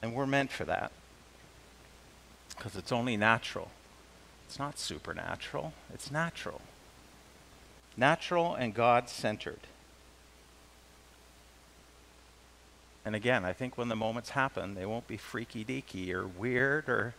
And 0.05 0.13
we're 0.13 0.27
meant 0.27 0.51
for 0.51 0.65
that 0.65 0.91
because 2.49 2.75
it's 2.75 2.91
only 2.91 3.17
natural. 3.17 3.71
It's 4.45 4.59
not 4.59 4.77
supernatural, 4.77 5.73
it's 5.91 6.11
natural. 6.11 6.61
Natural 7.97 8.53
and 8.53 8.75
God 8.75 9.09
centered. 9.09 9.61
And 13.03 13.15
again, 13.15 13.43
I 13.45 13.51
think 13.53 13.79
when 13.79 13.89
the 13.89 13.95
moments 13.95 14.29
happen, 14.29 14.75
they 14.75 14.85
won't 14.85 15.07
be 15.07 15.17
freaky 15.17 15.65
deaky 15.65 16.13
or 16.13 16.27
weird, 16.27 16.87
or 16.87 17.15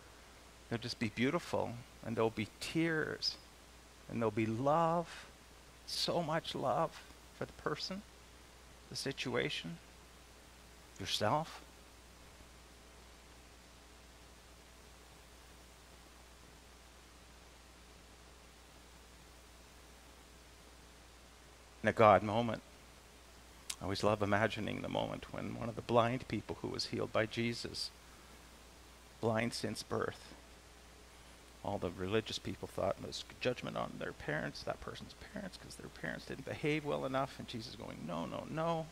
they'll 0.70 0.78
just 0.78 1.00
be 1.00 1.08
beautiful. 1.08 1.72
And 2.04 2.14
there'll 2.14 2.30
be 2.30 2.46
tears. 2.60 3.34
And 4.08 4.22
there'll 4.22 4.30
be 4.30 4.46
love. 4.46 5.08
So 5.88 6.22
much 6.22 6.54
love 6.54 6.92
for 7.36 7.46
the 7.46 7.52
person, 7.54 8.02
the 8.90 8.96
situation, 8.96 9.78
yourself. 11.00 11.62
In 21.86 21.90
a 21.90 21.92
God 21.92 22.24
moment. 22.24 22.62
I 23.80 23.84
always 23.84 24.02
love 24.02 24.20
imagining 24.20 24.82
the 24.82 24.88
moment 24.88 25.32
when 25.32 25.56
one 25.56 25.68
of 25.68 25.76
the 25.76 25.82
blind 25.82 26.26
people 26.26 26.58
who 26.60 26.66
was 26.66 26.86
healed 26.86 27.12
by 27.12 27.26
Jesus, 27.26 27.92
blind 29.20 29.54
since 29.54 29.84
birth, 29.84 30.34
all 31.64 31.78
the 31.78 31.92
religious 31.92 32.40
people 32.40 32.66
thought 32.66 33.00
was 33.00 33.22
judgment 33.40 33.76
on 33.76 33.92
their 34.00 34.10
parents, 34.10 34.64
that 34.64 34.80
person's 34.80 35.14
parents, 35.32 35.58
because 35.58 35.76
their 35.76 35.86
parents 35.86 36.26
didn't 36.26 36.44
behave 36.44 36.84
well 36.84 37.06
enough. 37.06 37.36
And 37.38 37.46
Jesus 37.46 37.76
going, 37.76 37.98
no, 38.04 38.26
no, 38.26 38.48
no. 38.50 38.86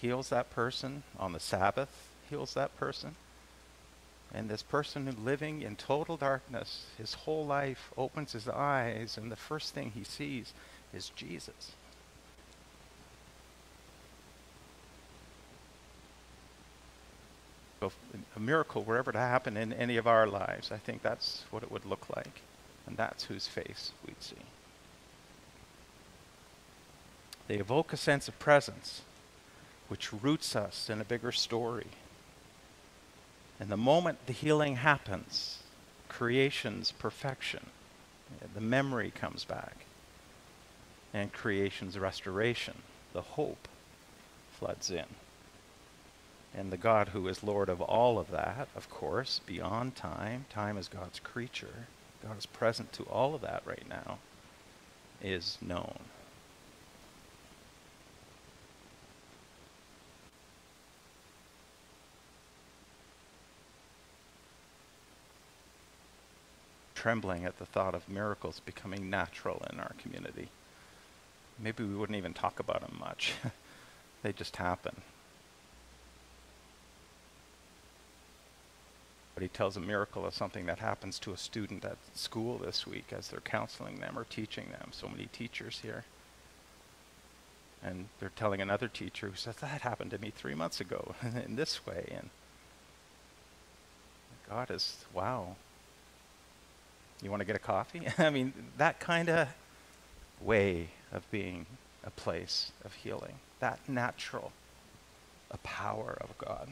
Heals 0.00 0.30
that 0.30 0.50
person 0.52 1.02
on 1.18 1.34
the 1.34 1.38
Sabbath, 1.38 2.08
heals 2.30 2.54
that 2.54 2.74
person. 2.78 3.14
And 4.32 4.48
this 4.48 4.62
person 4.62 5.14
living 5.22 5.60
in 5.60 5.76
total 5.76 6.16
darkness, 6.16 6.86
his 6.96 7.12
whole 7.12 7.44
life 7.44 7.92
opens 7.98 8.32
his 8.32 8.48
eyes, 8.48 9.18
and 9.18 9.30
the 9.30 9.36
first 9.36 9.74
thing 9.74 9.92
he 9.94 10.02
sees 10.02 10.54
is 10.94 11.10
Jesus. 11.16 11.72
a 18.36 18.40
miracle 18.40 18.82
were 18.82 18.96
ever 18.96 19.12
to 19.12 19.18
happen 19.18 19.56
in 19.56 19.72
any 19.72 19.96
of 19.96 20.06
our 20.06 20.26
lives, 20.26 20.72
I 20.72 20.78
think 20.78 21.02
that's 21.02 21.44
what 21.50 21.62
it 21.62 21.70
would 21.70 21.84
look 21.84 22.14
like. 22.14 22.40
And 22.86 22.96
that's 22.96 23.24
whose 23.24 23.46
face 23.46 23.92
we'd 24.06 24.22
see. 24.22 24.36
They 27.48 27.56
evoke 27.56 27.92
a 27.92 27.96
sense 27.96 28.28
of 28.28 28.38
presence, 28.38 29.02
which 29.88 30.12
roots 30.12 30.56
us 30.56 30.88
in 30.88 31.00
a 31.00 31.04
bigger 31.04 31.32
story. 31.32 31.86
And 33.60 33.70
the 33.70 33.76
moment 33.76 34.26
the 34.26 34.32
healing 34.32 34.76
happens, 34.76 35.58
creation's 36.08 36.90
perfection, 36.90 37.66
the 38.54 38.60
memory 38.60 39.10
comes 39.10 39.44
back, 39.44 39.83
and 41.14 41.32
creation's 41.32 41.96
restoration, 41.96 42.74
the 43.12 43.22
hope 43.22 43.68
floods 44.58 44.90
in. 44.90 45.04
And 46.56 46.72
the 46.72 46.76
God 46.76 47.08
who 47.08 47.26
is 47.28 47.44
Lord 47.44 47.68
of 47.68 47.80
all 47.80 48.18
of 48.18 48.30
that, 48.32 48.68
of 48.76 48.90
course, 48.90 49.40
beyond 49.46 49.94
time, 49.94 50.46
time 50.50 50.76
is 50.76 50.88
God's 50.88 51.20
creature, 51.20 51.86
God 52.26 52.36
is 52.36 52.46
present 52.46 52.92
to 52.94 53.04
all 53.04 53.34
of 53.34 53.42
that 53.42 53.62
right 53.64 53.88
now, 53.88 54.18
is 55.22 55.56
known. 55.62 55.98
Trembling 66.94 67.44
at 67.44 67.58
the 67.58 67.66
thought 67.66 67.94
of 67.94 68.08
miracles 68.08 68.60
becoming 68.64 69.10
natural 69.10 69.62
in 69.70 69.78
our 69.78 69.92
community. 70.02 70.48
Maybe 71.58 71.84
we 71.84 71.94
wouldn't 71.94 72.18
even 72.18 72.34
talk 72.34 72.60
about 72.60 72.80
them 72.80 72.96
much. 72.98 73.34
they 74.22 74.32
just 74.32 74.56
happen. 74.56 75.00
But 79.34 79.42
he 79.42 79.48
tells 79.48 79.76
a 79.76 79.80
miracle 79.80 80.24
of 80.24 80.34
something 80.34 80.66
that 80.66 80.78
happens 80.78 81.18
to 81.20 81.32
a 81.32 81.36
student 81.36 81.84
at 81.84 81.96
school 82.14 82.58
this 82.58 82.86
week 82.86 83.12
as 83.12 83.28
they're 83.28 83.40
counseling 83.40 83.98
them 83.98 84.16
or 84.16 84.24
teaching 84.24 84.68
them. 84.70 84.90
So 84.92 85.08
many 85.08 85.26
teachers 85.26 85.80
here. 85.82 86.04
And 87.82 88.06
they're 88.18 88.30
telling 88.36 88.60
another 88.60 88.88
teacher 88.88 89.28
who 89.28 89.36
says, 89.36 89.56
That 89.56 89.82
happened 89.82 90.12
to 90.12 90.18
me 90.18 90.32
three 90.34 90.54
months 90.54 90.80
ago 90.80 91.14
in 91.44 91.56
this 91.56 91.84
way. 91.84 92.12
And 92.16 92.30
God 94.48 94.70
is, 94.70 95.04
wow. 95.12 95.56
You 97.22 97.30
want 97.30 97.40
to 97.40 97.44
get 97.44 97.56
a 97.56 97.60
coffee? 97.60 98.02
I 98.18 98.30
mean, 98.30 98.52
that 98.78 99.00
kind 99.00 99.28
of 99.28 99.48
way 100.40 100.90
of 101.14 101.30
being 101.30 101.66
a 102.04 102.10
place 102.10 102.72
of 102.84 102.92
healing, 102.92 103.34
that 103.60 103.78
natural, 103.88 104.52
a 105.50 105.58
power 105.58 106.18
of 106.20 106.36
God. 106.38 106.68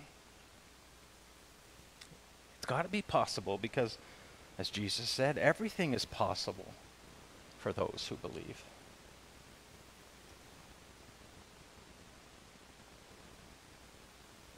It's 2.58 2.66
got 2.66 2.82
to 2.82 2.88
be 2.88 3.02
possible 3.02 3.58
because, 3.58 3.98
as 4.58 4.68
Jesus 4.68 5.08
said, 5.08 5.38
everything 5.38 5.94
is 5.94 6.04
possible 6.04 6.74
for 7.58 7.72
those 7.72 8.06
who 8.08 8.16
believe. 8.16 8.62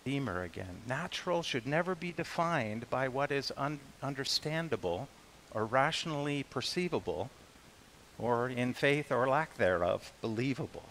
Diemer 0.05 0.45
again. 0.45 0.83
Natural 0.87 1.43
should 1.43 1.67
never 1.67 1.95
be 1.95 2.13
defined 2.13 2.89
by 2.91 3.09
what 3.09 3.33
is 3.33 3.53
un- 3.57 3.81
understandable 4.03 5.09
or 5.55 5.65
rationally 5.65 6.43
perceivable 6.43 7.31
or 8.19 8.49
in 8.49 8.75
faith 8.75 9.11
or 9.11 9.29
lack 9.29 9.57
thereof 9.57 10.13
believable. 10.21 10.85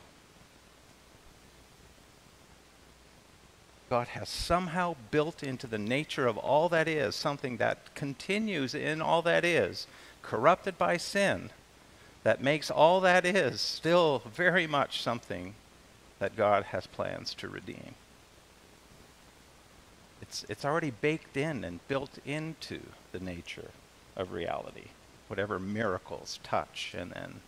God 3.89 4.07
has 4.09 4.27
somehow 4.27 4.95
built 5.12 5.43
into 5.43 5.67
the 5.67 5.77
nature 5.77 6.25
of 6.25 6.38
all 6.38 6.67
that 6.69 6.88
is 6.88 7.15
something 7.15 7.57
that 7.57 7.93
continues 7.93 8.73
in 8.73 9.01
all 9.01 9.21
that 9.21 9.45
is, 9.45 9.86
corrupted 10.23 10.77
by 10.77 10.97
sin, 10.97 11.51
that 12.23 12.41
makes 12.41 12.71
all 12.71 13.01
that 13.01 13.25
is 13.25 13.62
still 13.62 14.23
very 14.33 14.65
much 14.65 15.01
something 15.01 15.53
that 16.19 16.36
God 16.36 16.63
has 16.63 16.88
plans 16.88 17.33
to 17.36 17.47
redeem. 17.47 17.95
It's, 20.21 20.45
it's 20.47 20.65
already 20.65 20.89
baked 20.89 21.38
in 21.38 21.63
and 21.63 21.86
built 21.88 22.17
into 22.25 22.79
the 23.12 23.19
nature 23.19 23.71
of 24.15 24.31
reality, 24.31 24.88
whatever 25.27 25.59
miracles 25.59 26.39
touch 26.43 26.95
and 26.97 27.12
then 27.12 27.41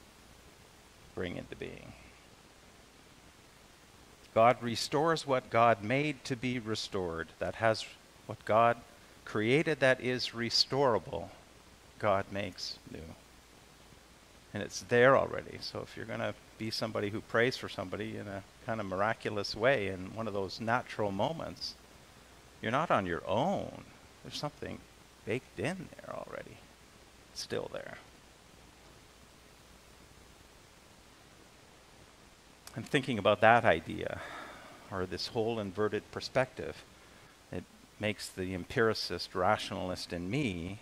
bring 1.14 1.38
into 1.38 1.56
being. 1.56 1.94
God 4.34 4.58
restores 4.62 5.26
what 5.26 5.50
God 5.50 5.82
made 5.82 6.24
to 6.26 6.36
be 6.36 6.60
restored. 6.60 7.30
That 7.40 7.56
has 7.56 7.86
what 8.28 8.44
God 8.44 8.78
created 9.24 9.80
that 9.80 10.02
is 10.02 10.30
restorable, 10.30 11.30
God 12.00 12.26
makes 12.32 12.78
new. 12.92 13.16
And 14.54 14.62
it's 14.62 14.82
there 14.82 15.18
already. 15.18 15.58
So 15.62 15.80
if 15.82 15.98
you're 15.98 16.06
going 16.06 16.20
to 16.20 16.34
be 16.58 16.70
somebody 16.70 17.10
who 17.10 17.22
prays 17.22 17.58
for 17.58 17.68
somebody 17.68 18.18
in 18.18 18.28
a 18.28 18.44
kind 18.66 18.80
of 18.80 18.86
miraculous 18.86 19.56
way 19.56 19.88
in 19.88 20.16
one 20.16 20.28
of 20.28 20.34
those 20.34 20.62
natural 20.62 21.12
moments, 21.12 21.76
you're 22.62 22.72
not 22.72 22.92
on 22.92 23.06
your 23.06 23.22
own. 23.28 23.84
There's 24.24 24.38
something 24.38 24.80
baked 25.26 25.60
in 25.60 25.90
there 25.96 26.16
already, 26.16 26.58
still 27.36 27.70
there. 27.74 27.98
And 32.76 32.86
thinking 32.86 33.18
about 33.18 33.42
that 33.42 33.64
idea, 33.64 34.20
or 34.92 35.06
this 35.06 35.28
whole 35.28 35.60
inverted 35.60 36.12
perspective, 36.12 36.84
it 37.52 37.64
makes 38.00 38.28
the 38.28 38.54
empiricist 38.54 39.34
rationalist 39.34 40.12
in 40.12 40.30
me 40.30 40.80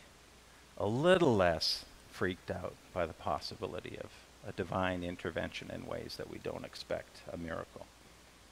a 0.78 0.88
little 0.88 1.36
less 1.36 1.86
freaked 2.12 2.50
out 2.50 2.74
by 2.94 3.06
the 3.06 3.14
possibility 3.14 3.98
of 4.00 4.10
a 4.48 4.52
divine 4.54 5.04
intervention 5.04 5.72
in 5.72 5.86
ways 5.86 6.16
that 6.18 6.30
we 6.30 6.38
don't 6.40 6.66
expect 6.66 7.22
a 7.32 7.38
miracle. 7.38 7.86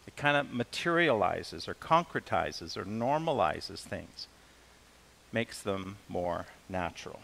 It 0.07 0.15
kind 0.15 0.37
of 0.37 0.53
materializes 0.53 1.67
or 1.67 1.73
concretizes 1.73 2.77
or 2.77 2.85
normalizes 2.85 3.79
things, 3.79 4.27
makes 5.31 5.61
them 5.61 5.97
more 6.07 6.45
natural. 6.69 7.21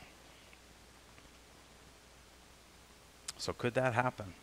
So, 3.38 3.54
could 3.54 3.73
that 3.76 3.93
happen? 3.93 4.34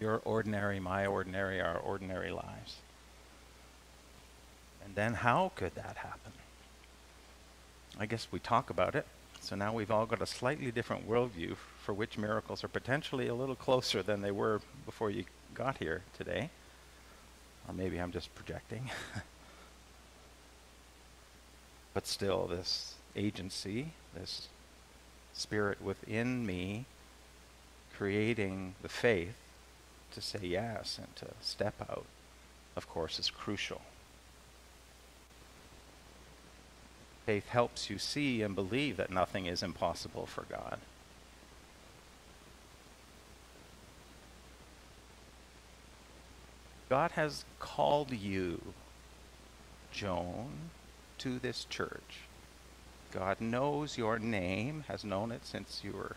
Your 0.00 0.20
ordinary, 0.24 0.80
my 0.80 1.06
ordinary, 1.06 1.60
our 1.60 1.78
ordinary 1.78 2.30
lives. 2.30 2.76
And 4.84 4.94
then, 4.94 5.14
how 5.14 5.52
could 5.54 5.74
that 5.74 5.96
happen? 5.96 6.32
I 7.98 8.06
guess 8.06 8.28
we 8.30 8.38
talk 8.38 8.70
about 8.70 8.94
it. 8.94 9.06
So 9.40 9.54
now 9.54 9.72
we've 9.72 9.90
all 9.90 10.06
got 10.06 10.20
a 10.20 10.26
slightly 10.26 10.70
different 10.70 11.08
worldview 11.08 11.56
for 11.84 11.94
which 11.94 12.18
miracles 12.18 12.64
are 12.64 12.68
potentially 12.68 13.28
a 13.28 13.34
little 13.34 13.54
closer 13.54 14.02
than 14.02 14.20
they 14.20 14.30
were 14.30 14.60
before 14.84 15.10
you 15.10 15.24
got 15.54 15.78
here 15.78 16.02
today. 16.18 16.50
Or 17.68 17.74
maybe 17.74 17.98
I'm 17.98 18.12
just 18.12 18.34
projecting. 18.34 18.90
but 21.94 22.06
still, 22.06 22.46
this 22.46 22.94
agency, 23.14 23.92
this 24.14 24.48
spirit 25.36 25.80
within 25.82 26.46
me, 26.46 26.86
creating 27.96 28.74
the 28.82 28.88
faith 28.88 29.36
to 30.12 30.20
say 30.20 30.40
yes 30.42 30.98
and 30.98 31.14
to 31.16 31.26
step 31.40 31.74
out, 31.90 32.06
of 32.74 32.88
course, 32.88 33.18
is 33.18 33.30
crucial. 33.30 33.82
Faith 37.26 37.48
helps 37.48 37.90
you 37.90 37.98
see 37.98 38.40
and 38.42 38.54
believe 38.54 38.96
that 38.96 39.10
nothing 39.10 39.46
is 39.46 39.62
impossible 39.62 40.26
for 40.26 40.44
God. 40.48 40.78
God 46.88 47.10
has 47.12 47.44
called 47.58 48.12
you, 48.12 48.62
Joan, 49.90 50.70
to 51.18 51.40
this 51.40 51.66
church. 51.68 52.25
God 53.16 53.40
knows 53.40 53.96
your 53.96 54.18
name, 54.18 54.84
has 54.88 55.04
known 55.04 55.32
it 55.32 55.46
since 55.46 55.80
you 55.82 55.92
were 55.92 56.16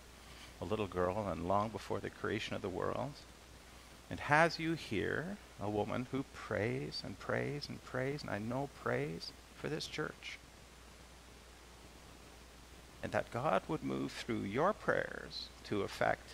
a 0.61 0.65
little 0.65 0.87
girl 0.87 1.29
and 1.31 1.47
long 1.47 1.69
before 1.69 1.99
the 1.99 2.09
creation 2.09 2.55
of 2.55 2.61
the 2.61 2.67
world, 2.67 3.13
and 4.09 4.19
has 4.19 4.59
you 4.59 4.73
here, 4.73 5.37
a 5.61 5.69
woman 5.69 6.07
who 6.11 6.25
prays 6.33 7.01
and 7.05 7.17
prays 7.19 7.69
and 7.69 7.83
prays, 7.85 8.21
and 8.21 8.29
I 8.29 8.39
know 8.39 8.69
prays 8.83 9.31
for 9.55 9.69
this 9.69 9.87
church 9.87 10.37
and 13.01 13.11
that 13.11 13.31
God 13.31 13.61
would 13.67 13.83
move 13.83 14.11
through 14.11 14.41
your 14.41 14.73
prayers 14.73 15.47
to 15.65 15.81
effect. 15.81 16.27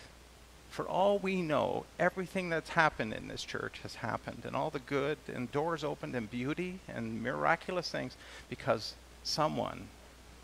For 0.68 0.86
all 0.86 1.18
we 1.18 1.42
know, 1.42 1.84
everything 1.98 2.48
that's 2.48 2.70
happened 2.70 3.12
in 3.12 3.28
this 3.28 3.44
church 3.44 3.78
has 3.82 3.96
happened, 3.96 4.42
and 4.44 4.56
all 4.56 4.70
the 4.70 4.80
good, 4.80 5.18
and 5.32 5.50
doors 5.52 5.84
opened, 5.84 6.14
and 6.14 6.30
beauty, 6.30 6.80
and 6.88 7.22
miraculous 7.22 7.90
things, 7.90 8.16
because 8.50 8.94
someone, 9.22 9.88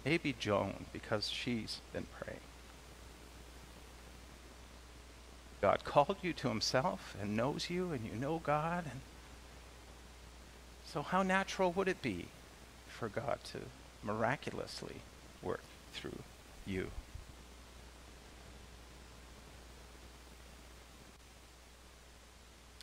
maybe 0.04 0.34
Joan, 0.38 0.86
because 0.92 1.28
she's 1.28 1.80
been 1.92 2.06
praying. 2.18 2.40
God 5.60 5.84
called 5.84 6.16
you 6.22 6.32
to 6.32 6.48
himself 6.48 7.16
and 7.20 7.36
knows 7.36 7.70
you, 7.70 7.92
and 7.92 8.04
you 8.04 8.12
know 8.18 8.40
God. 8.42 8.84
And 8.90 9.00
so, 10.84 11.02
how 11.02 11.22
natural 11.22 11.72
would 11.72 11.88
it 11.88 12.02
be 12.02 12.26
for 12.88 13.08
God 13.08 13.38
to 13.52 13.58
miraculously 14.02 14.96
work 15.42 15.62
through 15.92 16.18
you. 16.66 16.88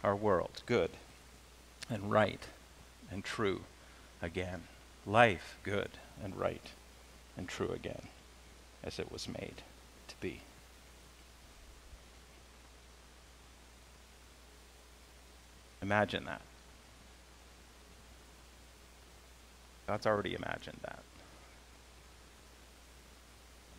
Our 0.03 0.15
world, 0.15 0.62
good 0.65 0.91
and 1.89 2.12
right 2.12 2.45
and 3.12 3.23
true 3.23 3.62
again. 4.21 4.63
Life, 5.05 5.58
good 5.63 5.91
and 6.23 6.36
right 6.36 6.71
and 7.39 7.47
true 7.47 7.71
again, 7.73 8.02
as 8.84 8.99
it 8.99 9.10
was 9.10 9.30
made 9.30 9.62
to 10.10 10.15
be. 10.19 10.41
Imagine 15.82 16.25
that. 16.25 16.41
God's 19.88 20.06
already 20.06 20.36
imagined 20.36 20.80
that. 20.82 20.99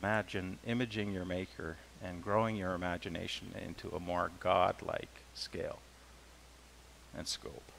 Imagine 0.03 0.57
imaging 0.67 1.13
your 1.13 1.27
Maker 1.27 1.77
and 2.03 2.25
growing 2.25 2.57
your 2.57 2.73
imagination 2.73 3.55
into 3.63 3.95
a 3.95 4.01
more 4.01 4.31
God-like 4.41 5.21
scale 5.35 5.81
and 7.15 7.29
scope. 7.29 7.71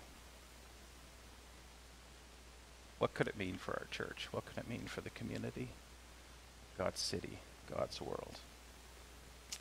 What 3.01 3.15
could 3.15 3.27
it 3.27 3.35
mean 3.35 3.55
for 3.55 3.71
our 3.71 3.87
church? 3.89 4.27
What 4.29 4.45
could 4.45 4.59
it 4.59 4.69
mean 4.69 4.83
for 4.85 5.01
the 5.01 5.09
community? 5.09 5.69
God's 6.77 6.99
city, 6.99 7.39
God's 7.75 7.99
world. 7.99 8.37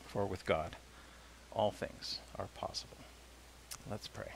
For 0.09 0.27
with 0.27 0.45
God, 0.45 0.77
all 1.51 1.71
things 1.71 2.19
are 2.39 2.49
possible. 2.55 2.99
Let's 3.91 4.09
pray. 4.09 4.33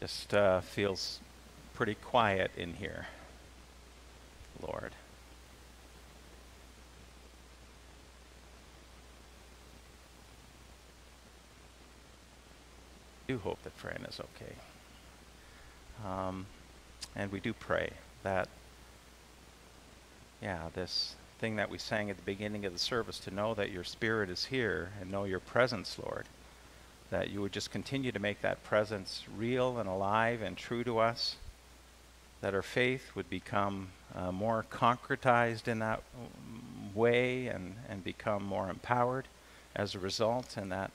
Just 0.00 0.32
uh, 0.32 0.62
feels 0.62 1.20
pretty 1.74 1.96
quiet 1.96 2.52
in 2.56 2.72
here, 2.72 3.08
Lord. 4.66 4.92
I 13.22 13.32
do 13.32 13.38
hope 13.38 13.62
that 13.62 13.72
Fran 13.72 14.04
is 14.08 14.20
okay. 14.20 14.52
Um, 16.04 16.46
and 17.16 17.32
we 17.32 17.40
do 17.40 17.52
pray 17.52 17.90
that, 18.22 18.48
yeah, 20.42 20.68
this 20.74 21.14
thing 21.38 21.56
that 21.56 21.70
we 21.70 21.78
sang 21.78 22.10
at 22.10 22.16
the 22.16 22.22
beginning 22.22 22.66
of 22.66 22.72
the 22.72 22.78
service, 22.78 23.18
to 23.20 23.30
know 23.30 23.54
that 23.54 23.70
your 23.70 23.84
Spirit 23.84 24.28
is 24.28 24.46
here 24.46 24.90
and 25.00 25.10
know 25.10 25.24
your 25.24 25.40
presence, 25.40 25.98
Lord 25.98 26.26
that 27.14 27.30
you 27.30 27.40
would 27.40 27.52
just 27.52 27.70
continue 27.70 28.10
to 28.10 28.18
make 28.18 28.40
that 28.42 28.64
presence 28.64 29.22
real 29.36 29.78
and 29.78 29.88
alive 29.88 30.42
and 30.42 30.56
true 30.56 30.82
to 30.82 30.98
us, 30.98 31.36
that 32.44 32.54
our 32.54 32.60
faith 32.60 33.12
would 33.14 33.30
become 33.30 33.88
uh, 34.14 34.30
more 34.30 34.66
concretized 34.70 35.66
in 35.66 35.78
that 35.78 36.02
way 36.94 37.46
and, 37.46 37.74
and 37.88 38.04
become 38.04 38.44
more 38.44 38.68
empowered 38.68 39.26
as 39.74 39.94
a 39.94 39.98
result, 39.98 40.58
and 40.58 40.70
that, 40.70 40.90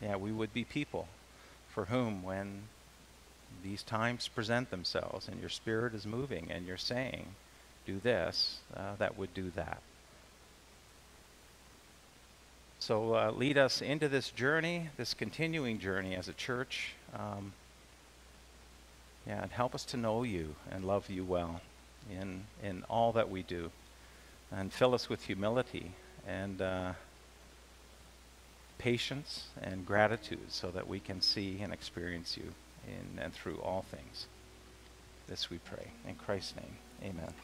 yeah, 0.00 0.16
we 0.16 0.32
would 0.32 0.50
be 0.54 0.64
people 0.64 1.06
for 1.68 1.84
whom, 1.84 2.22
when 2.22 2.62
these 3.62 3.82
times 3.82 4.28
present 4.28 4.70
themselves 4.70 5.28
and 5.28 5.38
your 5.40 5.50
spirit 5.50 5.92
is 5.92 6.06
moving 6.06 6.50
and 6.50 6.66
you're 6.66 6.78
saying, 6.78 7.26
do 7.84 8.00
this, 8.02 8.60
uh, 8.74 8.96
that 8.96 9.18
would 9.18 9.34
do 9.34 9.50
that. 9.56 9.82
So 12.78 13.14
uh, 13.14 13.30
lead 13.32 13.58
us 13.58 13.82
into 13.82 14.08
this 14.08 14.30
journey, 14.30 14.88
this 14.96 15.12
continuing 15.12 15.80
journey 15.80 16.16
as 16.16 16.28
a 16.28 16.32
church. 16.32 16.94
Um, 17.12 17.52
yeah, 19.28 19.42
and 19.42 19.52
help 19.52 19.74
us 19.74 19.84
to 19.86 19.98
know 19.98 20.22
you 20.22 20.56
and 20.70 20.86
love 20.86 21.10
you 21.10 21.22
well 21.22 21.60
in, 22.10 22.44
in 22.62 22.82
all 22.88 23.12
that 23.12 23.30
we 23.30 23.42
do. 23.42 23.70
And 24.50 24.72
fill 24.72 24.94
us 24.94 25.10
with 25.10 25.26
humility 25.26 25.92
and 26.26 26.62
uh, 26.62 26.92
patience 28.78 29.48
and 29.60 29.84
gratitude 29.84 30.50
so 30.50 30.70
that 30.70 30.88
we 30.88 30.98
can 30.98 31.20
see 31.20 31.60
and 31.60 31.74
experience 31.74 32.38
you 32.38 32.54
in 32.86 33.18
and 33.22 33.34
through 33.34 33.58
all 33.58 33.84
things. 33.90 34.26
This 35.28 35.50
we 35.50 35.58
pray. 35.58 35.88
In 36.08 36.14
Christ's 36.14 36.54
name, 36.56 36.78
amen. 37.04 37.34